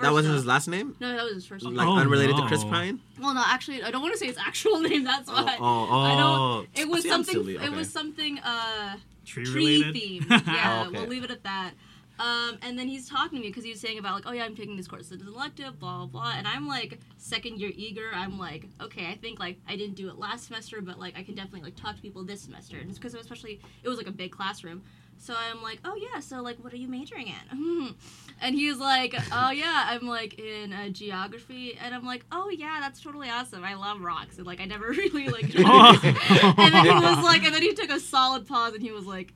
that 0.00 0.12
wasn't 0.12 0.32
off- 0.32 0.38
his 0.38 0.46
last 0.46 0.66
name. 0.68 0.96
No, 1.00 1.14
that 1.16 1.24
was 1.24 1.34
his 1.34 1.46
first 1.46 1.64
name. 1.64 1.74
Like 1.74 1.86
Oh, 1.86 1.96
unrelated 1.96 2.36
no. 2.36 2.42
to 2.42 2.48
Chris 2.48 2.64
Pine. 2.64 3.00
Well, 3.20 3.34
no, 3.34 3.42
actually, 3.46 3.82
I 3.82 3.90
don't 3.90 4.02
want 4.02 4.12
to 4.14 4.18
say 4.18 4.26
his 4.26 4.38
actual 4.50 4.80
name. 4.80 5.04
That's 5.04 5.28
Oh, 5.28 5.44
why. 5.44 5.56
oh, 5.60 5.88
I 5.90 6.12
oh. 6.14 6.18
don't. 6.18 6.68
It 6.78 6.88
was 6.88 7.02
See, 7.02 7.08
something. 7.08 7.34
silly, 7.34 7.56
It 7.56 7.70
was 7.72 7.90
something. 7.92 8.38
Uh, 8.40 8.96
Tree 9.24 9.44
tree 9.44 9.82
related? 9.84 9.94
themed. 10.28 10.46
Yeah, 10.46 10.82
Oh, 10.84 10.88
okay. 10.88 10.98
we'll 11.00 11.08
leave 11.08 11.24
it 11.24 11.30
at 11.30 11.44
that. 11.44 11.72
Um, 12.18 12.58
and 12.62 12.78
then 12.78 12.86
he's 12.86 13.08
talking 13.08 13.38
to 13.38 13.42
me 13.42 13.48
because 13.48 13.64
he 13.64 13.70
was 13.70 13.80
saying 13.80 13.98
about 13.98 14.14
like, 14.14 14.22
oh 14.26 14.30
yeah, 14.32 14.44
I'm 14.44 14.54
taking 14.54 14.76
this 14.76 14.86
course, 14.86 15.10
it's 15.10 15.20
an 15.22 15.26
elective, 15.28 15.80
blah 15.80 15.98
blah 15.98 16.06
blah. 16.06 16.32
And 16.36 16.46
I'm 16.46 16.68
like 16.68 17.00
second 17.16 17.58
year 17.58 17.72
eager. 17.74 18.10
I'm 18.14 18.38
like, 18.38 18.66
okay, 18.80 19.06
I 19.08 19.16
think 19.16 19.40
like 19.40 19.58
I 19.68 19.74
didn't 19.74 19.96
do 19.96 20.08
it 20.08 20.16
last 20.16 20.46
semester, 20.46 20.80
but 20.80 21.00
like 21.00 21.18
I 21.18 21.24
can 21.24 21.34
definitely 21.34 21.62
like 21.62 21.74
talk 21.76 21.96
to 21.96 22.02
people 22.02 22.22
this 22.22 22.42
semester. 22.42 22.76
And 22.78 22.88
it's 22.88 22.98
because 23.00 23.14
especially 23.14 23.60
it 23.82 23.88
was 23.88 23.98
like 23.98 24.06
a 24.06 24.12
big 24.12 24.30
classroom. 24.30 24.82
So 25.18 25.34
I'm 25.36 25.62
like, 25.62 25.80
oh 25.84 25.96
yeah, 25.96 26.20
so 26.20 26.42
like, 26.42 26.62
what 26.62 26.72
are 26.72 26.76
you 26.76 26.88
majoring 26.88 27.28
in? 27.28 27.94
and 28.40 28.54
he's 28.54 28.78
like, 28.78 29.14
oh 29.32 29.50
yeah, 29.50 29.86
I'm 29.88 30.06
like 30.06 30.38
in 30.38 30.72
uh, 30.72 30.88
geography, 30.90 31.78
and 31.80 31.94
I'm 31.94 32.04
like, 32.04 32.24
oh 32.32 32.50
yeah, 32.50 32.78
that's 32.80 33.00
totally 33.00 33.30
awesome. 33.30 33.64
I 33.64 33.74
love 33.74 34.00
rocks, 34.00 34.38
and 34.38 34.46
like 34.46 34.60
I 34.60 34.66
never 34.66 34.88
really 34.90 35.28
like. 35.28 35.44
and 35.54 36.74
then 36.74 36.84
he 36.84 36.90
was 36.90 37.24
like, 37.24 37.44
and 37.44 37.54
then 37.54 37.62
he 37.62 37.72
took 37.74 37.90
a 37.90 38.00
solid 38.00 38.46
pause, 38.46 38.74
and 38.74 38.82
he 38.82 38.92
was 38.92 39.06
like, 39.06 39.32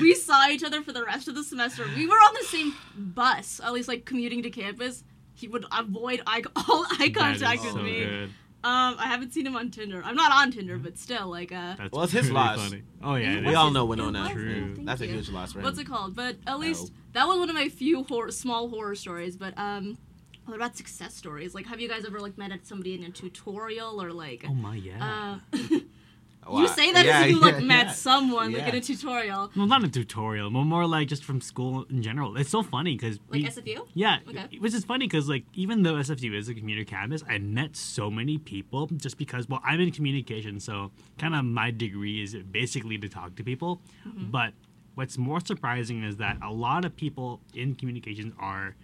we 0.00 0.14
saw 0.14 0.48
each 0.48 0.62
other 0.62 0.82
for 0.82 0.92
the 0.92 1.04
rest 1.04 1.26
of 1.26 1.34
the 1.34 1.42
semester. 1.42 1.84
We 1.96 2.06
were 2.06 2.14
on 2.14 2.34
the 2.34 2.46
same 2.46 2.74
bus, 2.96 3.60
at 3.64 3.72
least 3.72 3.88
like 3.88 4.04
commuting 4.04 4.42
to 4.44 4.50
campus. 4.50 5.02
He 5.40 5.48
would 5.48 5.64
avoid 5.72 6.20
eye, 6.26 6.42
all 6.56 6.86
eye 6.98 7.10
contact 7.14 7.62
with 7.64 7.72
so 7.72 7.82
me. 7.82 8.00
good. 8.04 8.30
Um, 8.62 8.96
I 8.98 9.06
haven't 9.06 9.32
seen 9.32 9.46
him 9.46 9.56
on 9.56 9.70
Tinder. 9.70 10.02
I'm 10.04 10.14
not 10.16 10.30
on 10.32 10.50
Tinder, 10.52 10.76
but 10.76 10.98
still, 10.98 11.28
like, 11.28 11.50
uh, 11.50 11.76
That's 11.78 11.92
Well, 11.92 12.02
it's 12.04 12.12
his 12.12 12.30
loss. 12.30 12.58
funny. 12.68 12.82
Oh 13.02 13.14
yeah, 13.14 13.38
it 13.38 13.44
We 13.44 13.50
is. 13.52 13.56
all 13.56 13.70
know 13.70 13.84
It 13.84 13.88
Winona. 13.88 14.20
was, 14.24 14.30
True. 14.32 14.74
That's 14.80 15.00
a 15.00 15.06
you. 15.06 15.14
huge 15.14 15.30
loss 15.30 15.52
for 15.54 15.60
him. 15.60 15.64
what's 15.64 15.78
it 15.78 15.86
called? 15.86 16.14
But 16.14 16.36
at 16.46 16.58
least 16.58 16.92
Oh. 16.92 16.96
that 17.14 17.26
was 17.26 17.38
one 17.38 17.48
of 17.48 17.54
my 17.56 17.70
few 17.70 18.02
horror, 18.04 18.30
small 18.30 18.68
horror 18.68 18.94
stories. 18.94 19.38
But 19.38 19.56
um, 19.56 19.96
what 20.44 20.56
about 20.56 20.76
success 20.76 21.14
stories? 21.14 21.54
Like, 21.54 21.66
have 21.68 21.80
you 21.80 21.88
guys 21.88 22.04
ever 22.04 22.20
like 22.20 22.36
met 22.36 22.52
at 22.52 22.66
somebody 22.66 22.92
in 22.94 23.02
a 23.04 23.08
tutorial 23.10 24.02
or 24.02 24.12
like? 24.12 24.44
Oh 24.46 24.52
my 24.52 24.74
yeah. 24.76 24.98
Uh, 25.02 25.58
Wow. 25.70 25.78
you 26.48 26.68
say 26.68 26.92
that 26.92 27.04
Yeah, 27.04 27.18
as 27.20 27.24
if 27.26 27.30
you 27.32 27.40
like 27.40 27.54
yeah, 27.54 27.60
met 27.60 27.86
yeah. 27.86 27.92
someone 27.92 28.52
like 28.52 28.66
in 28.68 28.74
a 28.74 28.80
tutorial, 28.80 29.50
well, 29.56 29.66
not 29.66 29.84
a 29.84 29.88
tutorial, 29.88 30.50
but 30.50 30.64
more 30.64 30.86
like 30.86 31.08
just 31.08 31.24
from 31.24 31.40
school 31.40 31.84
in 31.90 32.02
general. 32.02 32.36
It's 32.36 32.50
so 32.50 32.62
funny 32.62 32.96
because 32.96 33.18
like 33.28 33.42
SFU. 33.42 33.86
Yeah, 33.94 34.18
Okay. 34.28 34.58
which 34.58 34.74
is 34.74 34.84
funny 34.84 35.06
because 35.06 35.28
like 35.28 35.44
even 35.54 35.82
though 35.82 35.94
SFU 35.94 36.34
is 36.34 36.48
a 36.48 36.54
community 36.54 36.84
campus, 36.86 37.22
I 37.28 37.38
met 37.38 37.76
so 37.76 38.10
many 38.10 38.38
people 38.38 38.86
just 38.88 39.18
because 39.18 39.48
well 39.48 39.60
I'm 39.64 39.80
in 39.80 39.90
communication, 39.92 40.60
so 40.60 40.90
kind 41.18 41.34
of 41.34 41.44
my 41.44 41.70
degree 41.70 42.22
is 42.22 42.34
basically 42.50 42.98
to 42.98 43.08
talk 43.08 43.36
to 43.36 43.44
people. 43.44 43.80
But 44.04 44.54
what's 44.94 45.16
more 45.18 45.40
surprising 45.40 46.02
is 46.02 46.16
that 46.16 46.38
a 46.42 46.52
lot 46.52 46.84
of 46.84 46.96
people 46.96 47.40
in 47.54 47.74
communications 47.74 48.34
are 48.38 48.74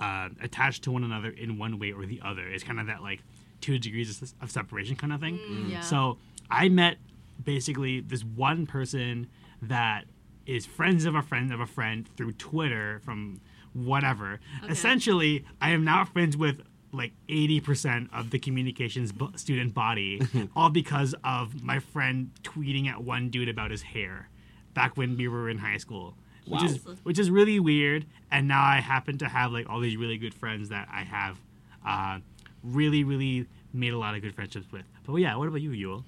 uh, 0.00 0.28
attached 0.40 0.82
to 0.84 0.90
one 0.90 1.04
another 1.04 1.28
in 1.30 1.58
one 1.58 1.78
way 1.78 1.92
or 1.92 2.06
the 2.06 2.20
other. 2.24 2.48
It's 2.48 2.64
kind 2.64 2.80
of 2.80 2.86
that 2.86 3.02
like 3.02 3.20
two 3.60 3.78
degrees 3.78 4.20
of, 4.22 4.32
of 4.40 4.50
separation 4.50 4.96
kind 4.96 5.12
of 5.12 5.20
thing. 5.20 5.38
Mm, 5.38 5.70
yeah. 5.70 5.80
So 5.80 6.18
I 6.52 6.68
met 6.68 6.98
basically 7.42 8.00
this 8.00 8.22
one 8.24 8.66
person 8.66 9.28
that 9.62 10.04
is 10.46 10.66
friends 10.66 11.04
of 11.04 11.14
a 11.14 11.22
friend 11.22 11.52
of 11.52 11.60
a 11.60 11.66
friend 11.66 12.06
through 12.16 12.32
Twitter 12.32 13.00
from 13.04 13.40
whatever. 13.72 14.38
Okay. 14.62 14.72
Essentially, 14.72 15.44
I 15.60 15.70
am 15.70 15.84
now 15.84 16.04
friends 16.04 16.36
with 16.36 16.60
like 16.92 17.12
80% 17.28 18.08
of 18.12 18.30
the 18.30 18.38
communications 18.38 19.12
bo- 19.12 19.32
student 19.36 19.72
body, 19.72 20.20
all 20.56 20.68
because 20.68 21.14
of 21.24 21.62
my 21.62 21.78
friend 21.78 22.30
tweeting 22.42 22.86
at 22.86 23.02
one 23.02 23.30
dude 23.30 23.48
about 23.48 23.70
his 23.70 23.80
hair 23.82 24.28
back 24.74 24.96
when 24.96 25.16
we 25.16 25.26
were 25.28 25.48
in 25.48 25.58
high 25.58 25.78
school. 25.78 26.16
Which 26.46 26.64
is 26.64 26.78
which 27.04 27.18
is 27.20 27.30
really 27.30 27.60
weird, 27.60 28.04
and 28.32 28.48
now 28.48 28.64
I 28.64 28.80
happen 28.80 29.16
to 29.18 29.28
have 29.28 29.52
like 29.52 29.70
all 29.70 29.78
these 29.78 29.96
really 29.96 30.18
good 30.18 30.34
friends 30.34 30.70
that 30.70 30.88
I 30.92 31.02
have, 31.02 31.38
uh, 31.86 32.18
really 32.64 33.04
really 33.04 33.46
made 33.72 33.92
a 33.92 33.98
lot 33.98 34.16
of 34.16 34.22
good 34.22 34.34
friendships 34.34 34.66
with. 34.72 34.82
But 35.06 35.14
yeah, 35.14 35.36
what 35.36 35.46
about 35.46 35.60
you, 35.60 35.70
Youeal? 35.70 36.04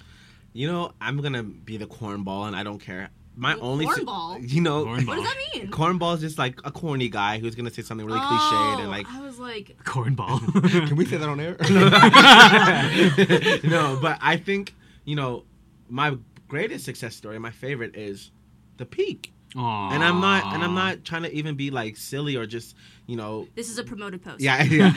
You 0.54 0.70
know, 0.70 0.92
I'm 1.00 1.20
gonna 1.20 1.42
be 1.42 1.76
the 1.76 1.86
cornball, 1.86 2.46
and 2.46 2.56
I 2.56 2.62
don't 2.62 2.78
care. 2.78 3.10
My 3.36 3.56
only, 3.56 3.86
si- 3.86 4.04
Cornball? 4.04 4.48
you 4.48 4.60
know, 4.60 4.84
Cornball. 4.84 5.06
What 5.08 5.16
does 5.16 5.24
that 5.24 5.36
mean? 5.54 5.70
cornball 5.72 6.14
is 6.14 6.20
just 6.20 6.38
like 6.38 6.60
a 6.64 6.70
corny 6.70 7.08
guy 7.08 7.38
who's 7.38 7.56
gonna 7.56 7.70
say 7.70 7.82
something 7.82 8.06
really 8.06 8.20
oh, 8.22 8.22
cliched 8.22 8.80
and 8.80 8.88
like. 8.88 9.06
I 9.10 9.20
was 9.20 9.40
like, 9.40 9.76
Cornball. 9.84 10.40
Can 10.88 10.96
we 10.96 11.04
say 11.04 11.16
that 11.16 11.28
on 11.28 11.40
air? 11.40 11.56
no, 13.68 13.98
but 14.00 14.18
I 14.22 14.36
think 14.36 14.72
you 15.04 15.16
know, 15.16 15.44
my 15.88 16.16
greatest 16.48 16.84
success 16.84 17.16
story, 17.16 17.38
my 17.38 17.50
favorite 17.50 17.96
is 17.96 18.30
the 18.76 18.86
peak. 18.86 19.32
Aww. 19.54 19.92
And 19.92 20.02
I'm 20.02 20.20
not, 20.20 20.52
and 20.52 20.64
I'm 20.64 20.74
not 20.74 21.04
trying 21.04 21.22
to 21.22 21.32
even 21.32 21.54
be 21.54 21.70
like 21.70 21.96
silly 21.96 22.36
or 22.36 22.44
just, 22.44 22.74
you 23.06 23.16
know, 23.16 23.46
this 23.54 23.70
is 23.70 23.78
a 23.78 23.84
promoted 23.84 24.22
post. 24.22 24.40
yeah, 24.40 24.62
yeah. 24.64 24.92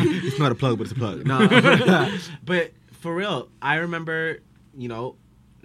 it's 0.00 0.38
not 0.38 0.52
a 0.52 0.54
plug, 0.54 0.78
but 0.78 0.84
it's 0.84 0.92
a 0.92 0.94
plug. 0.94 1.26
No, 1.26 1.46
but 2.44 2.72
for 3.00 3.14
real, 3.14 3.48
I 3.60 3.76
remember, 3.76 4.38
you 4.76 4.88
know, 4.88 5.16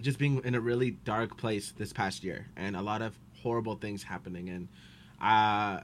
just 0.02 0.18
being 0.18 0.42
in 0.44 0.56
a 0.56 0.60
really 0.60 0.92
dark 0.92 1.38
place 1.38 1.74
this 1.78 1.94
past 1.94 2.24
year, 2.24 2.48
and 2.56 2.76
a 2.76 2.82
lot 2.82 3.02
of 3.02 3.18
horrible 3.42 3.76
things 3.76 4.04
happening, 4.04 4.50
and 4.50 4.68
uh, 5.22 5.82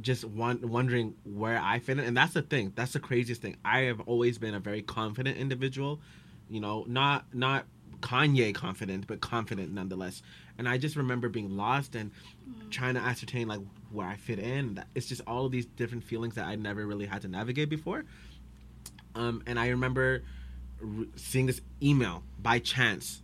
just 0.00 0.24
one, 0.24 0.60
wondering 0.68 1.14
where 1.24 1.60
I 1.62 1.78
fit 1.78 1.98
in. 1.98 2.04
And 2.04 2.16
that's 2.16 2.34
the 2.34 2.42
thing. 2.42 2.72
That's 2.74 2.92
the 2.92 3.00
craziest 3.00 3.42
thing. 3.42 3.56
I 3.64 3.80
have 3.82 4.00
always 4.00 4.38
been 4.38 4.54
a 4.54 4.60
very 4.60 4.82
confident 4.82 5.38
individual. 5.38 6.00
You 6.48 6.60
know, 6.60 6.84
not 6.86 7.26
not 7.34 7.66
Kanye 8.00 8.54
confident, 8.54 9.06
but 9.06 9.20
confident 9.20 9.72
nonetheless. 9.72 10.22
And 10.58 10.68
I 10.68 10.78
just 10.78 10.96
remember 10.96 11.28
being 11.28 11.56
lost 11.56 11.94
and 11.94 12.10
trying 12.70 12.94
to 12.94 13.00
ascertain 13.00 13.48
like 13.48 13.60
where 13.90 14.06
I 14.06 14.16
fit 14.16 14.38
in. 14.38 14.82
It's 14.94 15.06
just 15.06 15.22
all 15.26 15.46
of 15.46 15.52
these 15.52 15.66
different 15.66 16.04
feelings 16.04 16.34
that 16.34 16.46
I 16.46 16.56
never 16.56 16.86
really 16.86 17.06
had 17.06 17.22
to 17.22 17.28
navigate 17.28 17.68
before. 17.68 18.04
Um, 19.14 19.42
and 19.46 19.58
I 19.58 19.68
remember 19.68 20.22
re- 20.80 21.08
seeing 21.16 21.46
this 21.46 21.60
email 21.82 22.22
by 22.40 22.58
chance 22.58 23.22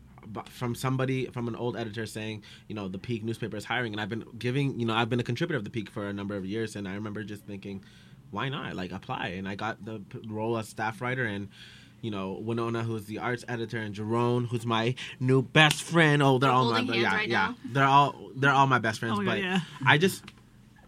from 0.48 0.74
somebody 0.74 1.26
from 1.26 1.48
an 1.48 1.56
old 1.56 1.76
editor 1.76 2.06
saying, 2.06 2.42
you 2.68 2.74
know, 2.74 2.88
the 2.88 2.98
Peak 2.98 3.24
newspaper 3.24 3.56
is 3.56 3.64
hiring, 3.64 3.92
and 3.92 4.00
I've 4.00 4.08
been 4.08 4.24
giving, 4.38 4.78
you 4.78 4.86
know, 4.86 4.94
I've 4.94 5.10
been 5.10 5.20
a 5.20 5.24
contributor 5.24 5.58
of 5.58 5.64
the 5.64 5.70
Peak 5.70 5.90
for 5.90 6.08
a 6.08 6.12
number 6.12 6.36
of 6.36 6.44
years, 6.44 6.76
and 6.76 6.88
I 6.88 6.94
remember 6.94 7.24
just 7.24 7.44
thinking, 7.44 7.82
why 8.30 8.48
not? 8.48 8.74
Like 8.74 8.92
apply, 8.92 9.34
and 9.36 9.48
I 9.48 9.54
got 9.54 9.84
the 9.84 10.02
role 10.28 10.56
as 10.56 10.68
staff 10.68 11.00
writer, 11.00 11.24
and 11.24 11.48
you 12.00 12.10
know, 12.10 12.32
Winona, 12.32 12.82
who's 12.82 13.04
the 13.06 13.18
arts 13.18 13.44
editor, 13.48 13.78
and 13.78 13.94
Geron, 13.94 14.48
who's 14.48 14.66
my 14.66 14.94
new 15.20 15.42
best 15.42 15.82
friend. 15.82 16.22
Oh, 16.22 16.38
they're 16.38 16.50
We're 16.50 16.56
all 16.56 16.70
my 16.70 16.80
hands 16.80 16.96
yeah, 16.96 17.14
right 17.14 17.28
yeah. 17.28 17.38
now. 17.38 17.56
They're 17.72 17.84
all 17.84 18.30
they're 18.34 18.52
all 18.52 18.66
my 18.66 18.78
best 18.78 19.00
friends. 19.00 19.18
Oh 19.20 19.24
but 19.24 19.38
yeah. 19.38 19.60
I 19.86 19.98
just 19.98 20.24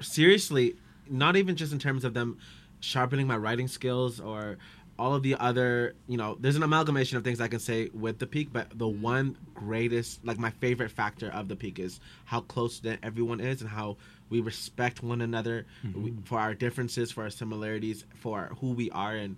seriously, 0.01 0.77
not 1.09 1.37
even 1.37 1.57
just 1.57 1.73
in 1.73 1.79
terms 1.79 2.05
of 2.05 2.15
them 2.15 2.39
sharpening 2.81 3.27
my 3.27 3.37
writing 3.37 3.69
skills 3.69 4.21
or 4.21 4.59
all 4.99 5.15
of 5.15 5.23
the 5.23 5.35
other, 5.37 5.95
you 6.07 6.17
know, 6.17 6.37
there's 6.39 6.57
an 6.57 6.63
amalgamation 6.63 7.19
of 7.19 7.25
things 7.25 7.41
I 7.41 7.49
can 7.49 7.59
say 7.59 7.91
with 7.93 8.19
the 8.19 8.27
peak, 8.27 8.49
but 8.53 8.79
the 8.79 8.87
one 8.87 9.37
greatest, 9.53 10.25
like 10.25 10.39
my 10.39 10.51
favorite 10.51 10.91
factor 10.91 11.31
of 11.31 11.49
the 11.49 11.57
peak 11.57 11.79
is 11.79 11.99
how 12.25 12.41
close 12.41 12.79
that 12.81 13.01
everyone 13.03 13.41
is 13.41 13.61
and 13.61 13.71
how 13.71 13.97
we 14.31 14.41
respect 14.41 15.03
one 15.03 15.21
another 15.21 15.67
mm-hmm. 15.85 16.03
we, 16.03 16.15
for 16.25 16.39
our 16.39 16.55
differences, 16.55 17.11
for 17.11 17.25
our 17.25 17.31
similarities, 17.31 18.05
for 18.15 18.53
who 18.61 18.73
we 18.73 18.91
are. 18.91 19.17
And 19.17 19.37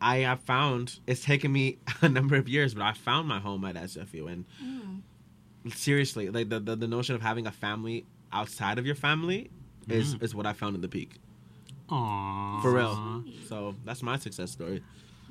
I 0.00 0.18
have 0.18 0.40
found 0.40 1.00
it's 1.06 1.24
taken 1.24 1.52
me 1.52 1.78
a 2.02 2.08
number 2.08 2.36
of 2.36 2.48
years, 2.48 2.74
but 2.74 2.84
I 2.84 2.92
found 2.92 3.26
my 3.26 3.40
home 3.40 3.64
at 3.64 3.74
SFU. 3.74 4.30
And 4.30 4.44
mm. 4.62 5.74
seriously, 5.74 6.30
like 6.30 6.50
the, 6.50 6.60
the, 6.60 6.76
the 6.76 6.88
notion 6.88 7.16
of 7.16 7.22
having 7.22 7.48
a 7.48 7.52
family 7.52 8.06
outside 8.32 8.78
of 8.78 8.86
your 8.86 8.94
family 8.94 9.50
is, 9.88 10.14
mm-hmm. 10.14 10.24
is 10.24 10.34
what 10.36 10.46
I 10.46 10.52
found 10.52 10.76
in 10.76 10.82
the 10.82 10.88
peak. 10.88 11.16
Aww. 11.88 12.62
For 12.62 12.72
real. 12.72 13.24
So 13.46 13.74
that's 13.84 14.02
my 14.02 14.18
success 14.18 14.50
story. 14.50 14.82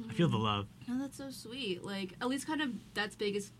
I 0.09 0.13
feel 0.13 0.29
the 0.29 0.37
love. 0.37 0.67
No, 0.87 0.99
that's 0.99 1.17
so 1.17 1.29
sweet. 1.29 1.83
Like 1.83 2.13
at 2.21 2.27
least 2.27 2.47
kind 2.47 2.61
of 2.61 2.69
that's 2.93 3.15
big 3.15 3.35
as. 3.35 3.51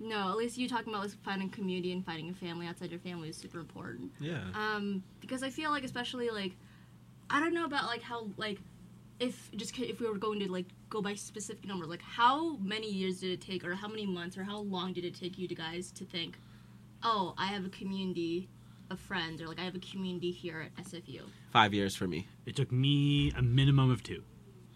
No, 0.00 0.30
at 0.30 0.36
least 0.36 0.56
you 0.56 0.68
talking 0.68 0.92
about 0.92 1.02
like 1.02 1.16
finding 1.24 1.50
community 1.50 1.92
and 1.92 2.06
finding 2.06 2.30
a 2.30 2.34
family 2.34 2.68
outside 2.68 2.90
your 2.90 3.00
family 3.00 3.30
is 3.30 3.36
super 3.36 3.58
important. 3.58 4.12
Yeah. 4.20 4.44
Um, 4.54 5.02
because 5.20 5.42
I 5.42 5.50
feel 5.50 5.70
like 5.70 5.82
especially 5.82 6.30
like, 6.30 6.52
I 7.28 7.40
don't 7.40 7.52
know 7.52 7.64
about 7.64 7.86
like 7.86 8.02
how 8.02 8.28
like, 8.36 8.58
if 9.18 9.50
just 9.56 9.76
if 9.76 9.98
we 9.98 10.08
were 10.08 10.16
going 10.16 10.38
to 10.38 10.52
like 10.52 10.66
go 10.88 11.02
by 11.02 11.14
specific 11.14 11.66
numbers, 11.66 11.88
like 11.88 12.02
how 12.02 12.58
many 12.58 12.88
years 12.88 13.18
did 13.20 13.32
it 13.32 13.40
take, 13.40 13.64
or 13.64 13.74
how 13.74 13.88
many 13.88 14.06
months, 14.06 14.38
or 14.38 14.44
how 14.44 14.58
long 14.58 14.92
did 14.92 15.04
it 15.04 15.18
take 15.18 15.36
you 15.36 15.48
to 15.48 15.54
guys 15.54 15.90
to 15.90 16.04
think, 16.04 16.38
oh, 17.02 17.34
I 17.36 17.46
have 17.46 17.64
a 17.64 17.70
community 17.70 18.48
of 18.90 18.98
friends, 19.00 19.40
or 19.40 19.46
like 19.46 19.58
I 19.58 19.64
have 19.64 19.74
a 19.74 19.78
community 19.80 20.30
here 20.30 20.60
at 20.76 20.84
SFU. 20.84 21.22
Five 21.52 21.74
years 21.74 21.94
for 21.94 22.06
me. 22.06 22.26
It 22.46 22.56
took 22.56 22.72
me 22.72 23.32
a 23.36 23.42
minimum 23.42 23.90
of 23.90 24.02
two. 24.02 24.22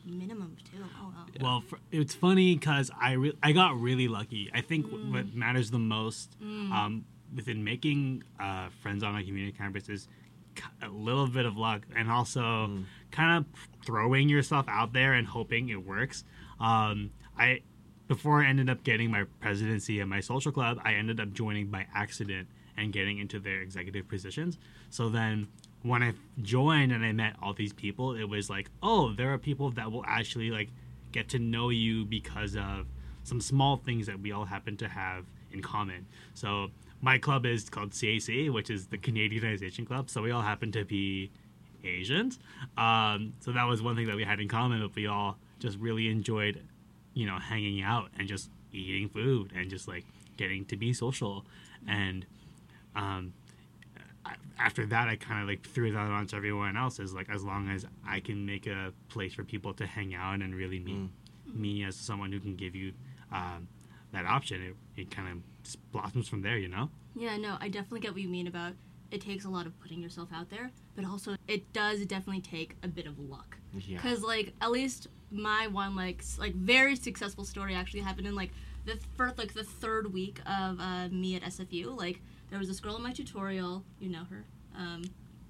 Minimum 0.04 0.56
of 0.58 0.64
two. 0.64 0.78
Oh 1.00 1.12
wow. 1.14 1.26
Well, 1.40 1.60
for, 1.66 1.78
it's 1.90 2.14
funny 2.14 2.54
because 2.56 2.90
I 3.00 3.12
re- 3.12 3.36
I 3.42 3.52
got 3.52 3.80
really 3.80 4.08
lucky. 4.08 4.50
I 4.52 4.60
think 4.60 4.86
wh- 4.86 5.12
what 5.12 5.34
matters 5.34 5.70
the 5.70 5.78
most 5.78 6.36
um, 6.42 7.04
within 7.34 7.62
making 7.64 8.24
uh, 8.40 8.68
friends 8.82 9.02
on 9.02 9.16
a 9.16 9.22
community 9.24 9.56
campus 9.56 9.88
is 9.88 10.08
a 10.82 10.88
little 10.88 11.28
bit 11.28 11.46
of 11.46 11.56
luck 11.56 11.86
and 11.96 12.10
also 12.10 12.78
kind 13.10 13.38
of 13.38 13.46
throwing 13.86 14.28
yourself 14.28 14.66
out 14.68 14.92
there 14.92 15.14
and 15.14 15.26
hoping 15.26 15.68
it 15.70 15.86
works. 15.86 16.24
Um, 16.60 17.10
I 17.38 17.60
before 18.08 18.42
I 18.42 18.48
ended 18.48 18.68
up 18.68 18.82
getting 18.84 19.10
my 19.10 19.24
presidency 19.40 20.00
at 20.00 20.08
my 20.08 20.20
social 20.20 20.52
club, 20.52 20.78
I 20.84 20.94
ended 20.94 21.20
up 21.20 21.32
joining 21.32 21.68
by 21.68 21.86
accident 21.94 22.48
and 22.76 22.92
getting 22.92 23.18
into 23.18 23.38
their 23.38 23.60
executive 23.60 24.08
positions. 24.08 24.58
So 24.90 25.08
then 25.08 25.48
when 25.82 26.02
I 26.02 26.14
joined 26.40 26.92
and 26.92 27.04
I 27.04 27.12
met 27.12 27.36
all 27.42 27.52
these 27.52 27.72
people, 27.72 28.14
it 28.14 28.24
was 28.24 28.48
like, 28.48 28.70
oh, 28.82 29.12
there 29.12 29.32
are 29.32 29.38
people 29.38 29.70
that 29.72 29.90
will 29.90 30.04
actually 30.06 30.50
like 30.50 30.68
get 31.12 31.28
to 31.30 31.38
know 31.38 31.68
you 31.68 32.04
because 32.04 32.56
of 32.56 32.86
some 33.24 33.40
small 33.40 33.76
things 33.76 34.06
that 34.06 34.20
we 34.20 34.32
all 34.32 34.44
happen 34.44 34.76
to 34.78 34.88
have 34.88 35.24
in 35.52 35.60
common. 35.60 36.06
So 36.34 36.68
my 37.00 37.18
club 37.18 37.46
is 37.46 37.68
called 37.68 37.90
CAC, 37.90 38.50
which 38.52 38.70
is 38.70 38.86
the 38.86 38.98
Canadianization 38.98 39.86
Club. 39.86 40.08
So 40.08 40.22
we 40.22 40.30
all 40.30 40.42
happen 40.42 40.72
to 40.72 40.84
be 40.84 41.30
Asians. 41.84 42.38
Um, 42.76 43.34
so 43.40 43.52
that 43.52 43.64
was 43.64 43.82
one 43.82 43.96
thing 43.96 44.06
that 44.06 44.16
we 44.16 44.24
had 44.24 44.40
in 44.40 44.48
common, 44.48 44.80
but 44.80 44.94
we 44.94 45.06
all 45.06 45.36
just 45.58 45.78
really 45.78 46.08
enjoyed, 46.08 46.62
you 47.14 47.26
know, 47.26 47.38
hanging 47.38 47.82
out 47.82 48.10
and 48.18 48.28
just 48.28 48.50
eating 48.72 49.08
food 49.08 49.52
and 49.54 49.68
just 49.68 49.88
like 49.88 50.04
getting 50.36 50.64
to 50.66 50.76
be 50.76 50.92
social. 50.92 51.44
And 51.86 52.24
um, 52.96 53.32
after 54.58 54.86
that, 54.86 55.08
I 55.08 55.16
kind 55.16 55.42
of 55.42 55.48
like 55.48 55.66
threw 55.66 55.92
that 55.92 55.98
on 55.98 56.26
to 56.28 56.36
everyone 56.36 56.76
else 56.76 57.00
as 57.00 57.12
like 57.12 57.28
as 57.30 57.42
long 57.42 57.68
as 57.68 57.86
I 58.06 58.20
can 58.20 58.46
make 58.46 58.66
a 58.66 58.92
place 59.08 59.34
for 59.34 59.44
people 59.44 59.74
to 59.74 59.86
hang 59.86 60.14
out 60.14 60.40
and 60.40 60.54
really 60.54 60.78
meet 60.78 61.10
me 61.52 61.84
as 61.84 61.96
someone 61.96 62.32
who 62.32 62.40
can 62.40 62.56
give 62.56 62.74
you 62.74 62.92
um, 63.32 63.68
that 64.12 64.24
option, 64.26 64.62
it, 64.62 65.00
it 65.00 65.10
kind 65.10 65.28
of 65.28 65.38
just 65.64 65.92
blossoms 65.92 66.28
from 66.28 66.42
there, 66.42 66.58
you 66.58 66.68
know. 66.68 66.90
Yeah, 67.14 67.36
no, 67.36 67.56
I 67.60 67.68
definitely 67.68 68.00
get 68.00 68.12
what 68.12 68.22
you 68.22 68.28
mean 68.28 68.46
about 68.46 68.74
it 69.12 69.20
takes 69.20 69.44
a 69.44 69.48
lot 69.48 69.66
of 69.66 69.78
putting 69.80 70.00
yourself 70.00 70.30
out 70.34 70.48
there, 70.48 70.70
but 70.96 71.04
also 71.04 71.36
it 71.46 71.72
does 71.72 72.04
definitely 72.06 72.40
take 72.40 72.76
a 72.82 72.88
bit 72.88 73.06
of 73.06 73.18
luck. 73.18 73.58
Yeah. 73.78 73.98
Cause 73.98 74.22
like 74.22 74.54
at 74.60 74.70
least 74.70 75.08
my 75.30 75.66
one 75.66 75.94
like 75.94 76.24
like 76.38 76.54
very 76.54 76.96
successful 76.96 77.44
story 77.44 77.74
actually 77.74 78.00
happened 78.00 78.26
in 78.26 78.34
like 78.34 78.50
the 78.86 78.98
first 79.16 79.38
like 79.38 79.52
the 79.52 79.64
third 79.64 80.12
week 80.12 80.40
of 80.46 80.80
uh, 80.80 81.08
me 81.10 81.36
at 81.36 81.42
SFU. 81.42 81.96
Like 81.96 82.20
there 82.52 82.58
was 82.58 82.68
this 82.68 82.80
girl 82.80 82.94
in 82.96 83.02
my 83.02 83.12
tutorial, 83.12 83.82
you 83.98 84.10
know 84.10 84.24
her. 84.28 84.44
Um, 84.76 85.04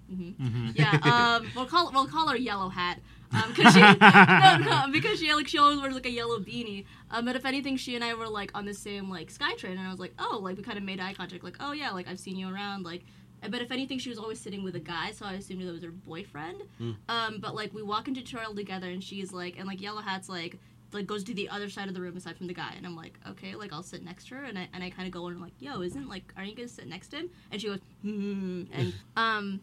mhm. 0.09 0.73
Yeah, 0.77 0.99
um, 1.03 1.49
we'll 1.57 1.67
call 1.67 1.91
we'll 1.93 2.07
call 2.07 2.29
her 2.29 2.37
Yellow 2.37 2.69
Hat, 2.69 3.01
um, 3.33 3.53
cause 3.55 3.75
she 3.75 3.81
no, 4.01 4.59
no, 4.59 4.87
because 4.93 5.19
she 5.19 5.35
like 5.35 5.49
she 5.49 5.59
always 5.59 5.81
wears 5.81 5.95
like 5.95 6.07
a 6.07 6.11
yellow 6.11 6.39
beanie. 6.39 6.85
Um, 7.11 7.25
but 7.25 7.35
if 7.35 7.45
anything, 7.45 7.77
she 7.77 7.97
and 7.97 8.05
I 8.05 8.15
were 8.15 8.29
like 8.29 8.53
on 8.55 8.65
the 8.67 8.73
same 8.73 9.11
like 9.11 9.33
SkyTrain, 9.33 9.73
and 9.73 9.81
I 9.81 9.91
was 9.91 9.99
like, 9.99 10.15
oh, 10.21 10.39
like 10.41 10.57
we 10.57 10.63
kind 10.63 10.79
of 10.79 10.85
made 10.85 11.01
eye 11.01 11.13
contact, 11.13 11.43
like, 11.43 11.57
oh 11.59 11.73
yeah, 11.73 11.91
like 11.91 12.07
I've 12.07 12.21
seen 12.21 12.37
you 12.37 12.49
around, 12.55 12.85
like. 12.85 13.03
But 13.51 13.61
if 13.61 13.73
anything, 13.73 13.99
she 13.99 14.09
was 14.09 14.19
always 14.21 14.39
sitting 14.39 14.63
with 14.63 14.77
a 14.77 14.81
guy, 14.81 15.11
so 15.11 15.27
I 15.27 15.33
assumed 15.33 15.67
that 15.67 15.73
was 15.73 15.83
her 15.83 15.91
boyfriend. 15.91 16.63
Um, 17.09 17.39
but 17.41 17.57
like 17.57 17.75
we 17.75 17.83
walk 17.83 18.07
into 18.07 18.23
tutorial 18.23 18.55
together, 18.55 18.89
and 18.89 19.03
she's 19.03 19.33
like, 19.33 19.59
and 19.59 19.67
like 19.67 19.81
Yellow 19.83 20.01
Hat's 20.01 20.29
like, 20.29 20.61
like 20.93 21.07
goes 21.07 21.25
to 21.25 21.35
the 21.35 21.49
other 21.49 21.69
side 21.69 21.89
of 21.89 21.95
the 21.95 22.01
room 22.01 22.17
aside 22.17 22.37
from 22.37 22.47
the 22.47 22.55
guy, 22.55 22.75
and 22.77 22.87
I'm 22.87 22.97
like, 22.97 23.19
okay, 23.31 23.55
like 23.55 23.73
I'll 23.73 23.83
sit 23.83 24.05
next 24.05 24.29
to 24.29 24.37
her, 24.37 24.45
and 24.45 24.59
I 24.59 24.69
and 24.73 24.83
I 24.83 24.91
kind 24.91 25.07
of 25.07 25.13
go 25.13 25.27
and 25.27 25.37
I'm 25.37 25.43
like, 25.43 25.55
yo, 25.59 25.83
isn't 25.83 26.09
like, 26.09 26.33
aren't 26.37 26.51
you 26.51 26.57
gonna 26.57 26.69
sit 26.69 26.87
next 26.87 27.09
to 27.09 27.17
him? 27.19 27.31
And 27.51 27.61
she 27.61 27.69
goes, 27.69 27.81
hmm, 28.03 28.65
and 28.73 28.93
um, 29.17 29.61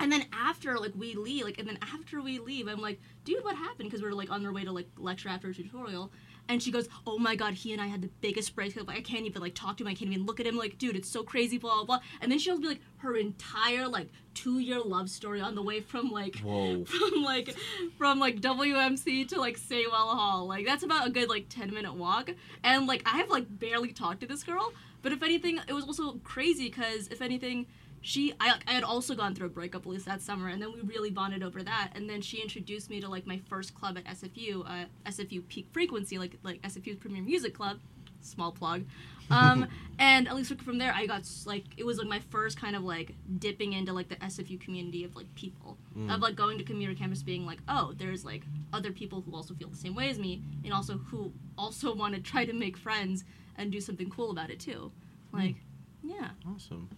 and 0.00 0.10
then 0.12 0.26
after 0.32 0.78
like 0.78 0.92
we 0.96 1.14
leave, 1.14 1.44
like, 1.44 1.58
and 1.58 1.68
then 1.68 1.78
after 1.82 2.20
we 2.20 2.38
leave, 2.38 2.68
I'm 2.68 2.80
like, 2.80 3.00
dude, 3.24 3.44
what 3.44 3.56
happened? 3.56 3.88
Because 3.90 4.02
we 4.02 4.08
are 4.08 4.14
like 4.14 4.30
on 4.30 4.44
our 4.44 4.52
way 4.52 4.64
to 4.64 4.72
like 4.72 4.88
lecture 4.96 5.28
after 5.28 5.48
a 5.50 5.54
tutorial. 5.54 6.10
And 6.48 6.62
she 6.62 6.70
goes, 6.70 6.88
"Oh 7.06 7.18
my 7.18 7.34
god, 7.36 7.54
he 7.54 7.72
and 7.72 7.80
I 7.80 7.86
had 7.86 8.02
the 8.02 8.10
biggest 8.20 8.54
breakup. 8.54 8.86
Like, 8.88 8.98
I 8.98 9.00
can't 9.00 9.24
even 9.24 9.40
like 9.40 9.54
talk 9.54 9.76
to 9.78 9.84
him. 9.84 9.88
I 9.88 9.94
can't 9.94 10.10
even 10.10 10.26
look 10.26 10.40
at 10.40 10.46
him. 10.46 10.56
Like, 10.56 10.78
dude, 10.78 10.96
it's 10.96 11.08
so 11.08 11.22
crazy." 11.22 11.58
Blah 11.58 11.76
blah. 11.76 11.84
blah. 11.84 11.98
And 12.20 12.30
then 12.30 12.38
she'll 12.38 12.58
be 12.58 12.68
like 12.68 12.80
her 12.98 13.16
entire 13.16 13.88
like 13.88 14.08
two 14.34 14.58
year 14.58 14.80
love 14.80 15.10
story 15.10 15.40
on 15.40 15.54
the 15.54 15.62
way 15.62 15.80
from 15.80 16.10
like 16.10 16.38
Whoa. 16.40 16.84
from 16.84 17.22
like 17.22 17.54
from 17.98 18.18
like 18.18 18.40
WMC 18.40 19.28
to 19.28 19.40
like 19.40 19.58
Saywell 19.58 20.14
Hall. 20.14 20.46
Like 20.46 20.66
that's 20.66 20.82
about 20.82 21.06
a 21.06 21.10
good 21.10 21.28
like 21.28 21.46
ten 21.48 21.72
minute 21.72 21.94
walk. 21.94 22.30
And 22.62 22.86
like 22.86 23.02
I 23.06 23.18
have 23.18 23.30
like 23.30 23.46
barely 23.58 23.92
talked 23.92 24.20
to 24.20 24.26
this 24.26 24.42
girl, 24.42 24.72
but 25.02 25.12
if 25.12 25.22
anything, 25.22 25.58
it 25.68 25.72
was 25.72 25.84
also 25.84 26.14
crazy 26.24 26.68
because 26.68 27.08
if 27.08 27.22
anything, 27.22 27.66
she 28.02 28.34
I 28.40 28.58
I 28.66 28.72
had 28.72 28.84
also 28.84 29.14
gone 29.14 29.34
through 29.34 29.46
a 29.46 29.50
breakup 29.50 29.82
at 29.82 29.88
least 29.88 30.06
that 30.06 30.20
summer, 30.20 30.48
and 30.48 30.60
then 30.60 30.72
we 30.72 30.80
really 30.80 31.10
bonded 31.10 31.42
over 31.42 31.62
that. 31.62 31.92
And 31.94 32.10
then 32.10 32.20
she 32.20 32.42
introduced 32.42 32.90
me 32.90 33.00
to 33.00 33.08
like 33.08 33.26
my 33.26 33.40
first 33.48 33.74
club 33.74 33.96
at 33.96 34.04
SFU, 34.04 34.68
uh, 34.68 34.86
SFU 35.06 35.46
Peak 35.48 35.68
Frequency, 35.72 36.18
like 36.18 36.36
like 36.42 36.60
SFU's 36.62 36.96
premier 36.96 37.22
music 37.22 37.54
club. 37.54 37.78
Small 38.20 38.52
plug. 38.52 38.84
Um, 39.30 39.66
and 39.98 40.28
at 40.28 40.36
least 40.36 40.54
from 40.60 40.78
there, 40.78 40.92
I 40.94 41.06
got 41.06 41.28
like 41.46 41.64
it 41.76 41.84
was 41.84 41.98
like 41.98 42.08
my 42.08 42.20
first 42.30 42.60
kind 42.60 42.76
of 42.76 42.82
like 42.82 43.14
dipping 43.38 43.72
into 43.72 43.92
like 43.92 44.08
the 44.08 44.16
SFU 44.16 44.60
community 44.60 45.04
of 45.04 45.16
like 45.16 45.32
people 45.34 45.78
of 46.08 46.20
like 46.20 46.34
going 46.34 46.58
to 46.58 46.64
commuter 46.64 46.94
campus, 46.94 47.22
being 47.22 47.44
like, 47.46 47.58
oh, 47.68 47.92
there's 47.96 48.24
like 48.24 48.42
other 48.72 48.92
people 48.92 49.20
who 49.20 49.34
also 49.34 49.54
feel 49.54 49.68
the 49.68 49.76
same 49.76 49.94
way 49.94 50.08
as 50.10 50.18
me, 50.18 50.42
and 50.64 50.72
also 50.72 50.98
who 50.98 51.32
also 51.58 51.94
want 51.94 52.14
to 52.14 52.20
try 52.20 52.44
to 52.44 52.52
make 52.52 52.76
friends 52.76 53.24
and 53.56 53.70
do 53.70 53.80
something 53.80 54.10
cool 54.10 54.30
about 54.30 54.50
it 54.50 54.58
too. 54.58 54.90
Like, 55.32 55.56
yeah. 56.02 56.30
Awesome. 56.46 56.88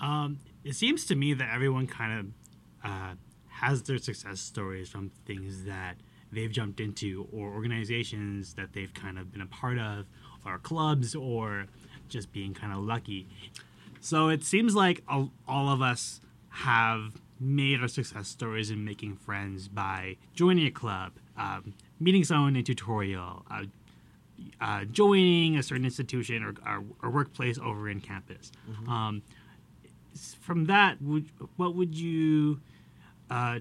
Um, 0.00 0.38
it 0.64 0.74
seems 0.74 1.04
to 1.06 1.14
me 1.14 1.34
that 1.34 1.48
everyone 1.52 1.86
kind 1.86 2.18
of 2.20 2.90
uh, 2.90 3.14
has 3.48 3.82
their 3.82 3.98
success 3.98 4.40
stories 4.40 4.88
from 4.88 5.10
things 5.26 5.64
that 5.64 5.96
they've 6.32 6.50
jumped 6.52 6.80
into 6.80 7.26
or 7.32 7.50
organizations 7.52 8.54
that 8.54 8.72
they've 8.72 8.92
kind 8.94 9.18
of 9.18 9.32
been 9.32 9.40
a 9.40 9.46
part 9.46 9.78
of 9.78 10.06
or 10.46 10.58
clubs 10.58 11.14
or 11.14 11.66
just 12.08 12.32
being 12.32 12.54
kind 12.54 12.72
of 12.72 12.78
lucky. 12.80 13.26
So 14.00 14.28
it 14.28 14.44
seems 14.44 14.74
like 14.74 15.02
all, 15.08 15.30
all 15.46 15.68
of 15.68 15.82
us 15.82 16.20
have 16.50 17.20
made 17.38 17.80
our 17.80 17.88
success 17.88 18.28
stories 18.28 18.70
in 18.70 18.84
making 18.84 19.16
friends 19.16 19.68
by 19.68 20.16
joining 20.34 20.66
a 20.66 20.70
club, 20.70 21.12
um, 21.36 21.74
meeting 21.98 22.24
someone 22.24 22.54
in 22.56 22.60
a 22.60 22.62
tutorial, 22.62 23.44
uh, 23.50 23.64
uh, 24.60 24.84
joining 24.84 25.56
a 25.56 25.62
certain 25.62 25.84
institution 25.84 26.42
or, 26.42 26.54
or, 26.66 26.82
or 27.02 27.10
workplace 27.10 27.58
over 27.58 27.88
in 27.88 28.00
campus. 28.00 28.50
Um, 28.88 29.22
s- 29.22 29.26
from 30.40 30.66
that, 30.66 31.00
would 31.02 31.26
what 31.56 31.74
would 31.74 31.94
you 31.94 32.60
uh, 33.30 33.60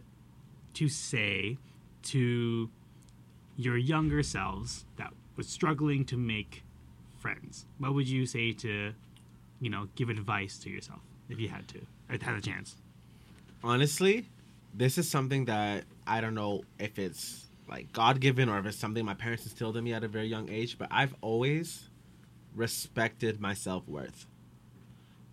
to 0.74 0.90
say 0.90 1.58
to 2.04 2.70
your 3.56 3.78
younger 3.78 4.24
selves 4.24 4.86
that 4.98 5.14
was 5.36 5.48
struggling 5.48 6.06
to 6.06 6.18
make 6.18 6.64
friends? 7.18 7.66
What 7.78 7.94
would 7.94 8.08
you 8.08 8.26
say 8.26 8.54
to, 8.54 8.94
you 9.60 9.70
know, 9.70 9.90
give 9.96 10.10
advice 10.10 10.58
to 10.60 10.70
yourself 10.70 11.02
if 11.30 11.40
you 11.40 11.50
had 11.50 11.68
to, 11.70 11.82
if 12.10 12.22
had 12.22 12.36
a 12.36 12.42
chance? 12.42 12.76
honestly, 13.64 14.26
this 14.74 14.98
is 14.98 15.10
something 15.10 15.46
that 15.46 15.84
I 16.06 16.22
don't 16.22 16.36
know 16.36 16.64
if 16.78 17.00
it's 17.00 17.48
like 17.68 17.92
God 17.94 18.20
given 18.20 18.50
or 18.50 18.58
if 18.60 18.66
it's 18.66 18.78
something 18.78 19.06
my 19.06 19.14
parents 19.14 19.44
instilled 19.44 19.78
in 19.78 19.84
me 19.84 19.94
at 19.94 20.04
a 20.04 20.08
very 20.08 20.28
young 20.28 20.50
age, 20.50 20.78
but 20.78 20.88
I've 20.92 21.16
always 21.22 21.90
respected 22.56 23.40
my 23.40 23.54
self 23.54 23.88
worth. 23.88 24.26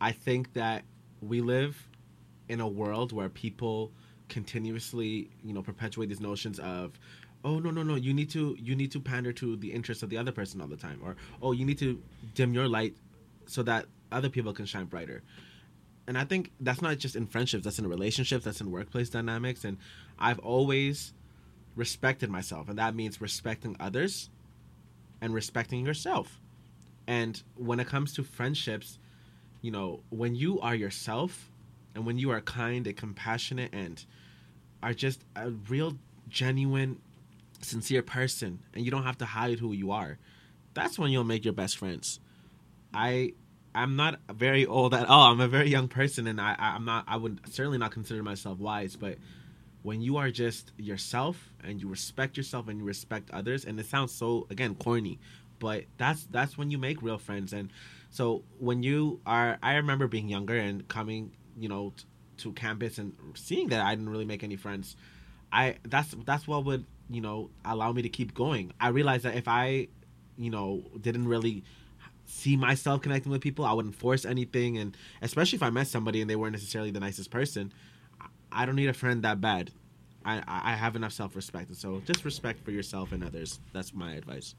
I 0.01 0.13
think 0.13 0.53
that 0.55 0.85
we 1.23 1.41
live 1.41 1.89
in 2.49 2.61
a 2.61 2.69
world 2.69 3.13
where 3.13 3.29
people 3.29 3.91
continuously, 4.29 5.31
you 5.45 5.53
know, 5.53 5.63
perpetuate 5.63 6.07
these 6.07 6.21
notions 6.21 6.59
of 6.59 6.99
oh 7.45 7.59
no 7.59 7.71
no 7.71 7.83
no 7.83 7.95
you 7.95 8.15
need 8.15 8.31
to 8.31 8.57
you 8.59 8.75
need 8.75 8.91
to 8.91 8.99
pander 8.99 9.33
to 9.33 9.57
the 9.57 9.73
interests 9.73 10.03
of 10.03 10.11
the 10.11 10.17
other 10.17 10.33
person 10.33 10.61
all 10.61 10.67
the 10.67 10.77
time 10.77 10.99
or 11.05 11.15
oh 11.43 11.53
you 11.53 11.67
need 11.67 11.79
to 11.79 12.03
dim 12.35 12.55
your 12.55 12.67
light 12.67 12.97
so 13.45 13.63
that 13.63 13.85
other 14.11 14.31
people 14.31 14.53
can 14.55 14.65
shine 14.65 14.87
brighter 14.87 15.23
and 16.07 16.17
I 16.17 16.25
think 16.25 16.53
that's 16.61 16.81
not 16.81 16.99
just 16.99 17.17
in 17.17 17.27
friendships, 17.27 17.65
that's 17.65 17.79
in 17.79 17.89
relationships, 17.89 18.45
that's 18.45 18.61
in 18.61 18.71
workplace 18.71 19.11
dynamics. 19.11 19.65
And 19.65 19.79
I've 20.19 20.39
always 20.39 21.13
respected 21.75 22.31
myself, 22.31 22.69
and 22.69 22.79
that 22.79 22.95
means 22.95 23.21
respecting 23.21 23.77
others 23.81 24.31
and 25.21 25.35
respecting 25.35 25.85
yourself. 25.85 26.41
And 27.07 27.43
when 27.57 27.81
it 27.81 27.89
comes 27.89 28.15
to 28.15 28.23
friendships, 28.23 28.99
you 29.67 29.73
know, 29.73 29.99
when 30.11 30.37
you 30.37 30.61
are 30.61 30.77
yourself 30.77 31.51
and 31.97 32.07
when 32.07 32.19
you 32.19 32.31
are 32.31 32.41
kind 32.41 32.87
and 32.87 32.97
compassionate 32.97 33.71
and 33.73 34.05
are 34.81 34.95
just 34.95 35.25
a 35.35 35.51
real, 35.51 35.99
genuine, 36.29 37.01
sincere 37.63 38.01
person, 38.01 38.61
and 38.75 38.85
you 38.85 38.93
don't 38.93 39.03
have 39.03 39.19
to 39.19 39.25
hide 39.25 39.59
who 39.59 39.73
you 39.73 39.91
are, 39.91 40.19
that's 40.73 41.01
when 41.01 41.11
you'll 41.11 41.25
make 41.25 41.45
your 41.45 41.53
best 41.53 41.77
friends. 41.77 42.21
I 42.95 43.33
I'm 43.75 43.97
not 43.97 44.21
very 44.33 44.65
old 44.65 44.95
at 44.95 45.09
all. 45.09 45.33
I'm 45.33 45.41
a 45.41 45.49
very 45.49 45.69
young 45.69 45.89
person, 45.89 46.29
and 46.29 46.41
I, 46.41 46.55
I'm 46.57 46.85
not. 46.85 47.05
I 47.09 47.17
would 47.17 47.41
certainly 47.53 47.79
not 47.79 47.91
consider 47.91 48.23
myself 48.23 48.61
wise. 48.61 48.95
But 48.95 49.19
when 49.83 50.01
you 50.01 50.17
are 50.17 50.31
just 50.31 50.71
yourself 50.79 51.53
and 51.65 51.81
you 51.83 51.89
respect 51.89 52.37
yourself 52.37 52.69
and 52.69 52.79
you 52.79 52.85
respect 52.85 53.33
others, 53.33 53.65
and 53.65 53.81
it 53.81 53.87
sounds 53.87 54.13
so 54.13 54.47
again 54.49 54.77
corny, 54.77 55.19
but 55.59 55.87
that's 55.99 56.25
that's 56.31 56.57
when 56.57 56.71
you 56.71 56.79
make 56.79 57.03
real 57.03 57.19
friends. 57.19 57.53
And 57.53 57.71
so 58.17 58.43
when 58.59 58.83
you 58.83 59.21
are, 59.27 59.59
I 59.63 59.75
remember 59.75 60.07
being 60.09 60.27
younger 60.29 60.57
and 60.57 60.89
coming, 60.89 61.33
you 61.59 61.69
know, 61.69 61.93
t- 61.95 62.05
to 62.39 62.53
campus 62.53 62.97
and 62.97 63.13
seeing 63.35 63.69
that 63.69 63.83
I 63.85 63.95
didn't 63.95 64.09
really 64.09 64.25
make 64.25 64.43
any 64.43 64.57
friends. 64.57 64.97
I 65.53 65.77
that's 65.85 66.15
that's 66.25 66.49
what 66.49 66.65
would 66.65 66.87
you 67.11 67.21
know 67.21 67.51
allow 67.63 67.93
me 67.93 68.01
to 68.01 68.09
keep 68.09 68.33
going. 68.33 68.73
I 68.81 68.89
realized 68.89 69.25
that 69.27 69.37
if 69.37 69.47
I, 69.49 69.89
you 70.39 70.49
know, 70.51 70.83
didn't 70.99 71.29
really 71.29 71.63
see 72.25 72.57
myself 72.57 73.03
connecting 73.03 73.31
with 73.31 73.43
people. 73.43 73.67
I 73.67 73.75
wouldn't 73.75 73.95
force 73.95 74.25
anything, 74.25 74.79
and 74.79 74.97
especially 75.21 75.57
if 75.57 75.63
I 75.63 75.69
met 75.69 75.87
somebody 75.87 76.23
and 76.23 76.31
they 76.31 76.37
weren't 76.37 76.53
necessarily 76.53 76.91
the 76.91 77.01
nicest 77.01 77.31
person, 77.31 77.71
I- 78.51 78.65
don't 78.65 78.77
need 78.77 78.89
a 78.89 78.95
friend 78.95 79.23
that 79.25 79.43
bad. 79.43 79.73
I 80.25 80.39
I 80.39 80.73
I 80.73 80.75
have 80.75 80.97
enough 80.97 81.13
self 81.13 81.37
respect, 81.37 81.69
and 81.69 81.77
so 81.77 82.01
just 82.07 82.25
respect 82.25 82.65
for 82.65 82.71
yourself 82.71 83.13
and 83.13 83.23
others. 83.23 83.61
That's 83.75 83.93
my 83.93 84.15
advice. 84.15 84.55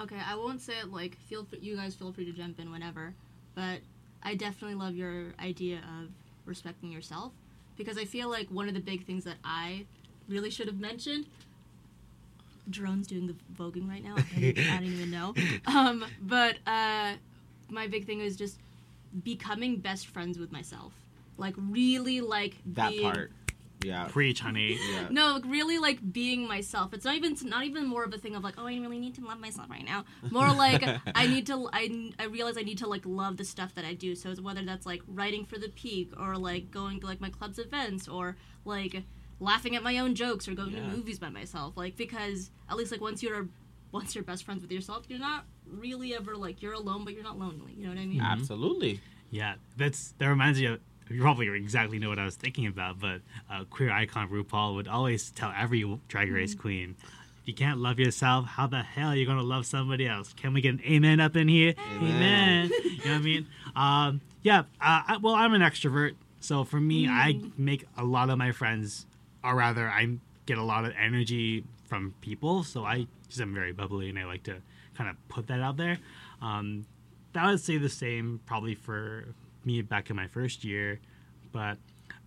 Okay, 0.00 0.18
I 0.26 0.34
won't 0.36 0.60
say 0.60 0.78
it 0.78 0.92
like 0.92 1.18
feel 1.18 1.44
free, 1.44 1.58
you 1.60 1.76
guys 1.76 1.94
feel 1.94 2.12
free 2.12 2.24
to 2.24 2.32
jump 2.32 2.58
in 2.58 2.70
whenever, 2.70 3.14
but 3.54 3.80
I 4.22 4.34
definitely 4.34 4.76
love 4.76 4.94
your 4.94 5.34
idea 5.40 5.78
of 5.78 6.08
respecting 6.46 6.90
yourself 6.90 7.32
because 7.76 7.98
I 7.98 8.04
feel 8.04 8.30
like 8.30 8.48
one 8.48 8.68
of 8.68 8.74
the 8.74 8.80
big 8.80 9.04
things 9.04 9.24
that 9.24 9.36
I 9.44 9.86
really 10.28 10.50
should 10.50 10.66
have 10.66 10.80
mentioned 10.80 11.26
Geron's 12.70 13.06
doing 13.06 13.26
the 13.26 13.34
voguing 13.56 13.88
right 13.88 14.02
now. 14.02 14.16
I 14.16 14.40
didn't, 14.40 14.68
I 14.68 14.78
didn't 14.78 14.94
even 14.94 15.10
know. 15.10 15.34
Um, 15.66 16.04
but 16.20 16.58
uh, 16.66 17.14
my 17.70 17.86
big 17.86 18.06
thing 18.06 18.20
is 18.20 18.36
just 18.36 18.58
becoming 19.24 19.76
best 19.76 20.06
friends 20.06 20.38
with 20.38 20.52
myself. 20.52 20.92
Like 21.38 21.54
really 21.56 22.20
like 22.20 22.54
That 22.66 22.90
being, 22.90 23.02
part. 23.02 23.32
Yeah. 23.84 24.06
Preach, 24.08 24.40
honey. 24.40 24.78
Yeah. 24.90 25.08
No, 25.10 25.34
like, 25.34 25.44
really 25.46 25.78
like 25.78 26.12
being 26.12 26.46
myself. 26.46 26.92
It's 26.94 27.04
not 27.04 27.14
even 27.14 27.32
it's 27.32 27.42
not 27.44 27.64
even 27.64 27.86
more 27.86 28.04
of 28.04 28.12
a 28.14 28.18
thing 28.18 28.34
of 28.34 28.44
like, 28.44 28.54
oh, 28.58 28.66
I 28.66 28.76
really 28.76 28.98
need 28.98 29.14
to 29.16 29.24
love 29.24 29.40
myself 29.40 29.68
right 29.70 29.84
now. 29.84 30.04
More 30.30 30.52
like 30.54 30.82
I 31.14 31.26
need 31.26 31.46
to 31.46 31.68
I, 31.72 32.12
I 32.18 32.24
realize 32.24 32.56
I 32.58 32.62
need 32.62 32.78
to 32.78 32.86
like 32.88 33.02
love 33.04 33.36
the 33.36 33.44
stuff 33.44 33.74
that 33.74 33.84
I 33.84 33.94
do. 33.94 34.14
So 34.14 34.34
whether 34.36 34.64
that's 34.64 34.86
like 34.86 35.02
writing 35.06 35.44
for 35.44 35.58
the 35.58 35.68
peak 35.68 36.12
or 36.18 36.36
like 36.36 36.70
going 36.70 37.00
to 37.00 37.06
like 37.06 37.20
my 37.20 37.30
club's 37.30 37.58
events 37.58 38.08
or 38.08 38.36
like 38.64 39.02
laughing 39.40 39.74
at 39.76 39.82
my 39.82 39.98
own 39.98 40.14
jokes 40.14 40.46
or 40.46 40.54
going 40.54 40.72
Yeah. 40.72 40.80
to 40.80 40.96
movies 40.96 41.18
by 41.18 41.28
myself. 41.28 41.76
Like 41.76 41.96
because 41.96 42.50
at 42.70 42.76
least 42.76 42.92
like 42.92 43.00
once 43.00 43.22
you're 43.22 43.48
once 43.90 44.14
you're 44.14 44.24
best 44.24 44.44
friends 44.44 44.62
with 44.62 44.72
yourself, 44.72 45.04
you're 45.08 45.18
not 45.18 45.44
really 45.66 46.14
ever 46.14 46.36
like 46.36 46.62
you're 46.62 46.72
alone, 46.72 47.04
but 47.04 47.14
you're 47.14 47.22
not 47.22 47.38
lonely. 47.38 47.72
You 47.76 47.84
know 47.84 47.90
what 47.90 47.98
I 47.98 48.06
mean? 48.06 48.20
Mm-hmm. 48.20 48.40
Absolutely. 48.40 49.00
Yeah, 49.30 49.54
that's 49.76 50.12
that 50.18 50.28
reminds 50.28 50.58
me 50.60 50.66
of. 50.66 50.80
You 51.08 51.20
probably 51.20 51.48
exactly 51.48 51.98
know 51.98 52.08
what 52.08 52.18
I 52.18 52.24
was 52.24 52.36
thinking 52.36 52.66
about, 52.66 52.98
but 52.98 53.20
uh, 53.50 53.64
queer 53.64 53.90
icon 53.90 54.28
RuPaul 54.28 54.74
would 54.76 54.88
always 54.88 55.30
tell 55.30 55.52
every 55.56 55.84
Drag 56.08 56.30
Race 56.30 56.54
queen, 56.54 56.96
"If 57.42 57.48
you 57.48 57.54
can't 57.54 57.80
love 57.80 57.98
yourself, 57.98 58.46
how 58.46 58.66
the 58.66 58.82
hell 58.82 59.08
are 59.08 59.16
you 59.16 59.26
gonna 59.26 59.42
love 59.42 59.66
somebody 59.66 60.06
else?" 60.06 60.32
Can 60.32 60.54
we 60.54 60.60
get 60.60 60.74
an 60.74 60.82
amen 60.84 61.20
up 61.20 61.36
in 61.36 61.48
here? 61.48 61.74
Amen. 61.96 62.70
you 62.84 62.90
know 63.04 63.12
what 63.12 63.14
I 63.14 63.18
mean? 63.18 63.46
Um, 63.76 64.20
yeah. 64.42 64.60
Uh, 64.80 65.02
I, 65.08 65.16
well, 65.20 65.34
I'm 65.34 65.54
an 65.54 65.60
extrovert, 65.60 66.14
so 66.40 66.64
for 66.64 66.80
me, 66.80 67.08
I 67.08 67.40
make 67.58 67.86
a 67.96 68.04
lot 68.04 68.30
of 68.30 68.38
my 68.38 68.52
friends, 68.52 69.06
or 69.44 69.56
rather, 69.56 69.88
I 69.88 70.16
get 70.46 70.58
a 70.58 70.64
lot 70.64 70.84
of 70.84 70.92
energy 70.98 71.64
from 71.84 72.14
people. 72.20 72.64
So 72.64 72.84
I 72.84 73.06
just 73.28 73.40
am 73.40 73.54
very 73.54 73.72
bubbly, 73.72 74.08
and 74.08 74.18
I 74.18 74.24
like 74.24 74.44
to 74.44 74.56
kind 74.96 75.10
of 75.10 75.16
put 75.28 75.46
that 75.48 75.60
out 75.60 75.76
there. 75.76 75.98
Um, 76.40 76.86
that 77.32 77.46
would 77.46 77.60
say 77.60 77.78
the 77.78 77.88
same 77.88 78.40
probably 78.46 78.74
for 78.74 79.34
me 79.66 79.82
back 79.82 80.10
in 80.10 80.16
my 80.16 80.26
first 80.26 80.64
year, 80.64 81.00
but 81.52 81.78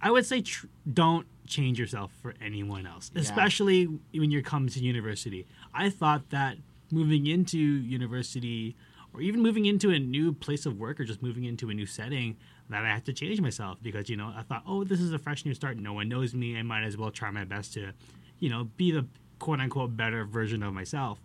I 0.02 0.12
would 0.12 0.26
say 0.26 0.42
tr- 0.42 0.68
don't 0.92 1.28
change 1.48 1.80
yourself 1.80 2.12
for 2.22 2.34
anyone 2.42 2.86
else, 2.88 3.12
Yeah. 3.14 3.22
especially 3.22 3.86
when 4.14 4.32
you're 4.32 4.42
coming 4.42 4.70
to 4.70 4.80
university. 4.80 5.46
I 5.74 5.90
thought 5.90 6.30
that 6.32 6.58
moving 6.92 7.28
into 7.28 7.58
university 7.58 8.76
or 9.14 9.22
even 9.22 9.42
moving 9.42 9.66
into 9.66 9.90
a 9.92 10.00
new 10.00 10.34
place 10.34 10.66
of 10.66 10.78
work 10.80 11.00
or 11.00 11.04
just 11.06 11.22
moving 11.22 11.44
into 11.46 11.70
a 11.70 11.74
new 11.74 11.86
setting 11.86 12.36
that 12.70 12.84
I 12.84 12.90
had 12.90 13.06
to 13.06 13.14
change 13.14 13.40
myself 13.42 13.78
because 13.82 14.10
you 14.10 14.16
know 14.16 14.32
I 14.36 14.44
thought 14.44 14.64
oh 14.68 14.84
this 14.84 15.00
is 15.02 15.12
a 15.12 15.18
fresh 15.20 15.46
new 15.46 15.54
start 15.54 15.78
no 15.78 15.94
one 15.94 16.10
knows 16.10 16.34
me 16.36 16.58
I 16.58 16.62
might 16.64 16.84
as 16.84 16.96
well 16.98 17.12
try 17.12 17.32
my 17.32 17.44
best 17.44 17.74
to 17.74 17.94
you 18.40 18.50
know 18.50 18.66
be 18.78 18.92
the 18.92 19.08
quote 19.40 19.60
unquote 19.60 19.96
better 19.98 20.26
version 20.26 20.62
of 20.64 20.74
myself 20.74 21.22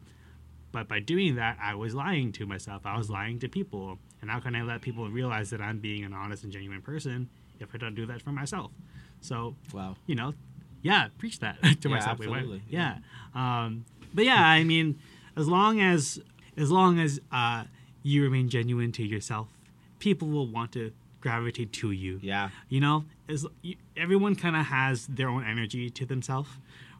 but 0.72 0.86
by 0.86 1.00
doing 1.00 1.34
that, 1.34 1.58
I 1.60 1.74
was 1.74 1.94
lying 1.96 2.30
to 2.32 2.46
myself. 2.46 2.86
I 2.86 2.96
was 2.96 3.10
lying 3.10 3.40
to 3.40 3.48
people. 3.48 3.98
And 4.22 4.30
how 4.30 4.40
can 4.40 4.54
I 4.54 4.62
let 4.62 4.80
people 4.82 5.08
realize 5.08 5.50
that 5.50 5.60
I'm 5.60 5.78
being 5.78 6.04
an 6.04 6.12
honest 6.12 6.44
and 6.44 6.52
genuine 6.52 6.82
person 6.82 7.28
if 7.58 7.74
I 7.74 7.78
don't 7.78 7.94
do 7.94 8.06
that 8.06 8.22
for 8.22 8.30
myself? 8.32 8.70
So, 9.20 9.54
Wow. 9.72 9.96
you 10.06 10.14
know, 10.14 10.34
yeah, 10.82 11.08
preach 11.18 11.38
that 11.40 11.60
to 11.80 11.88
Yeah, 11.88 11.94
myself. 11.94 12.18
Absolutely. 12.20 12.62
Yeah. 12.68 12.98
Um, 13.34 13.84
but 14.14 14.24
yeah, 14.24 14.44
I 14.46 14.64
mean, 14.64 14.98
as 15.36 15.48
long 15.48 15.80
as 15.80 16.20
as 16.56 16.70
long 16.70 16.98
as 16.98 17.20
uh, 17.32 17.64
you 18.02 18.22
remain 18.22 18.48
genuine 18.48 18.92
to 18.92 19.04
yourself, 19.04 19.48
people 19.98 20.28
will 20.28 20.46
want 20.46 20.72
to 20.72 20.92
gravitate 21.20 21.72
to 21.74 21.90
you. 21.92 22.18
Yeah. 22.22 22.50
You 22.68 22.80
know, 22.80 23.04
as 23.28 23.46
you, 23.62 23.76
everyone 23.96 24.34
kind 24.36 24.56
of 24.56 24.66
has 24.66 25.06
their 25.06 25.28
own 25.28 25.44
energy 25.44 25.90
to 25.90 26.04
themselves, 26.06 26.48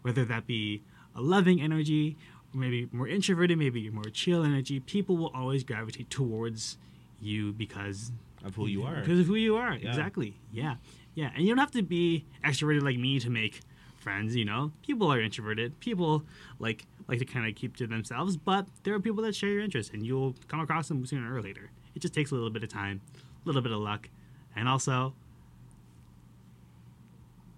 whether 0.03 0.25
that 0.27 0.47
be 0.47 0.83
a 1.17 1.21
loving 1.21 1.61
energy, 1.61 2.17
maybe 2.55 2.89
more 2.93 3.09
introverted, 3.09 3.59
maybe 3.59 3.89
more 3.91 4.05
chill 4.05 4.45
energy. 4.45 4.79
People 4.81 5.17
will 5.17 5.33
always 5.35 5.65
gravitate 5.65 6.11
towards 6.11 6.77
you 7.21 7.53
because 7.53 8.13
Of 8.45 8.55
who 8.57 8.67
you 8.67 8.83
are. 8.85 9.01
because 9.01 9.21
of 9.21 9.27
who 9.27 9.35
you 9.37 9.57
are. 9.57 9.75
Yeah. 9.75 9.89
Exactly. 9.89 10.35
Yeah. 10.53 10.77
Yeah. 11.15 11.31
And 11.35 11.43
you 11.45 11.49
don't 11.49 11.59
have 11.59 11.71
to 11.73 11.83
be 11.83 12.25
extroverted 12.45 12.83
like 12.83 12.97
me 12.99 13.21
to 13.21 13.31
make 13.31 13.61
friends, 13.99 14.35
you 14.35 14.45
know. 14.45 14.73
People 14.83 15.13
are 15.13 15.21
introverted. 15.21 15.79
People 15.81 16.25
like 16.59 16.87
like 17.09 17.19
to 17.19 17.25
kind 17.25 17.47
of 17.49 17.55
keep 17.57 17.77
to 17.77 17.87
themselves, 17.87 18.37
but 18.37 18.67
there 18.85 18.95
are 18.95 19.01
people 19.01 19.23
that 19.25 19.35
share 19.35 19.51
your 19.51 19.63
interests 19.63 19.93
and 19.93 20.07
you'll 20.07 20.35
come 20.49 20.61
across 20.61 20.89
them 20.89 21.05
sooner 21.05 21.35
or 21.35 21.43
later. 21.43 21.71
It 21.95 22.01
just 22.03 22.15
takes 22.15 22.31
a 22.31 22.35
little 22.35 22.51
bit 22.51 22.63
of 22.63 22.69
time, 22.69 23.01
a 23.17 23.19
little 23.49 23.63
bit 23.63 23.73
of 23.73 23.81
luck, 23.81 24.09
and 24.55 24.69
also 24.69 25.13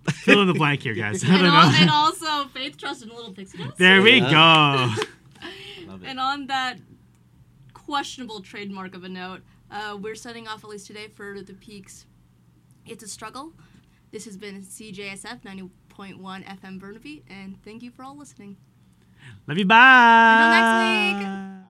fill 0.10 0.40
in 0.40 0.48
the 0.48 0.54
blank 0.54 0.82
here, 0.82 0.94
guys. 0.94 1.22
I 1.28 1.28
And, 1.28 1.42
don't 1.42 1.54
al- 1.54 1.70
know. 1.70 1.78
and 1.80 1.90
also 1.90 2.48
faith, 2.48 2.76
trust, 2.78 3.02
and 3.02 3.12
little 3.12 3.32
pixie 3.32 3.58
dust. 3.58 3.76
There 3.78 4.00
we 4.02 4.20
Yeah. 4.20 4.30
go. 4.30 5.86
Love 5.92 6.02
it. 6.02 6.08
And 6.08 6.18
on 6.18 6.46
that 6.46 6.78
questionable 7.74 8.40
trademark 8.40 8.94
of 8.94 9.04
a 9.04 9.08
note, 9.08 9.42
uh, 9.72 9.96
we're 9.96 10.14
setting 10.14 10.46
off 10.46 10.62
at 10.64 10.70
least 10.70 10.86
today 10.86 11.08
for 11.08 11.40
the 11.40 11.54
peaks. 11.54 12.06
It's 12.86 13.02
a 13.02 13.08
struggle. 13.08 13.52
This 14.10 14.24
has 14.26 14.36
been 14.36 14.60
CJSF 14.60 15.42
90.1 15.42 15.70
FM 16.20 16.78
Burnaby, 16.78 17.24
and 17.30 17.62
thank 17.64 17.82
you 17.82 17.90
for 17.90 18.04
all 18.04 18.16
listening. 18.16 18.56
Love 19.46 19.58
you. 19.58 19.64
Bye. 19.64 21.14
Until 21.14 21.20
next 21.20 21.48
week. 21.48 21.52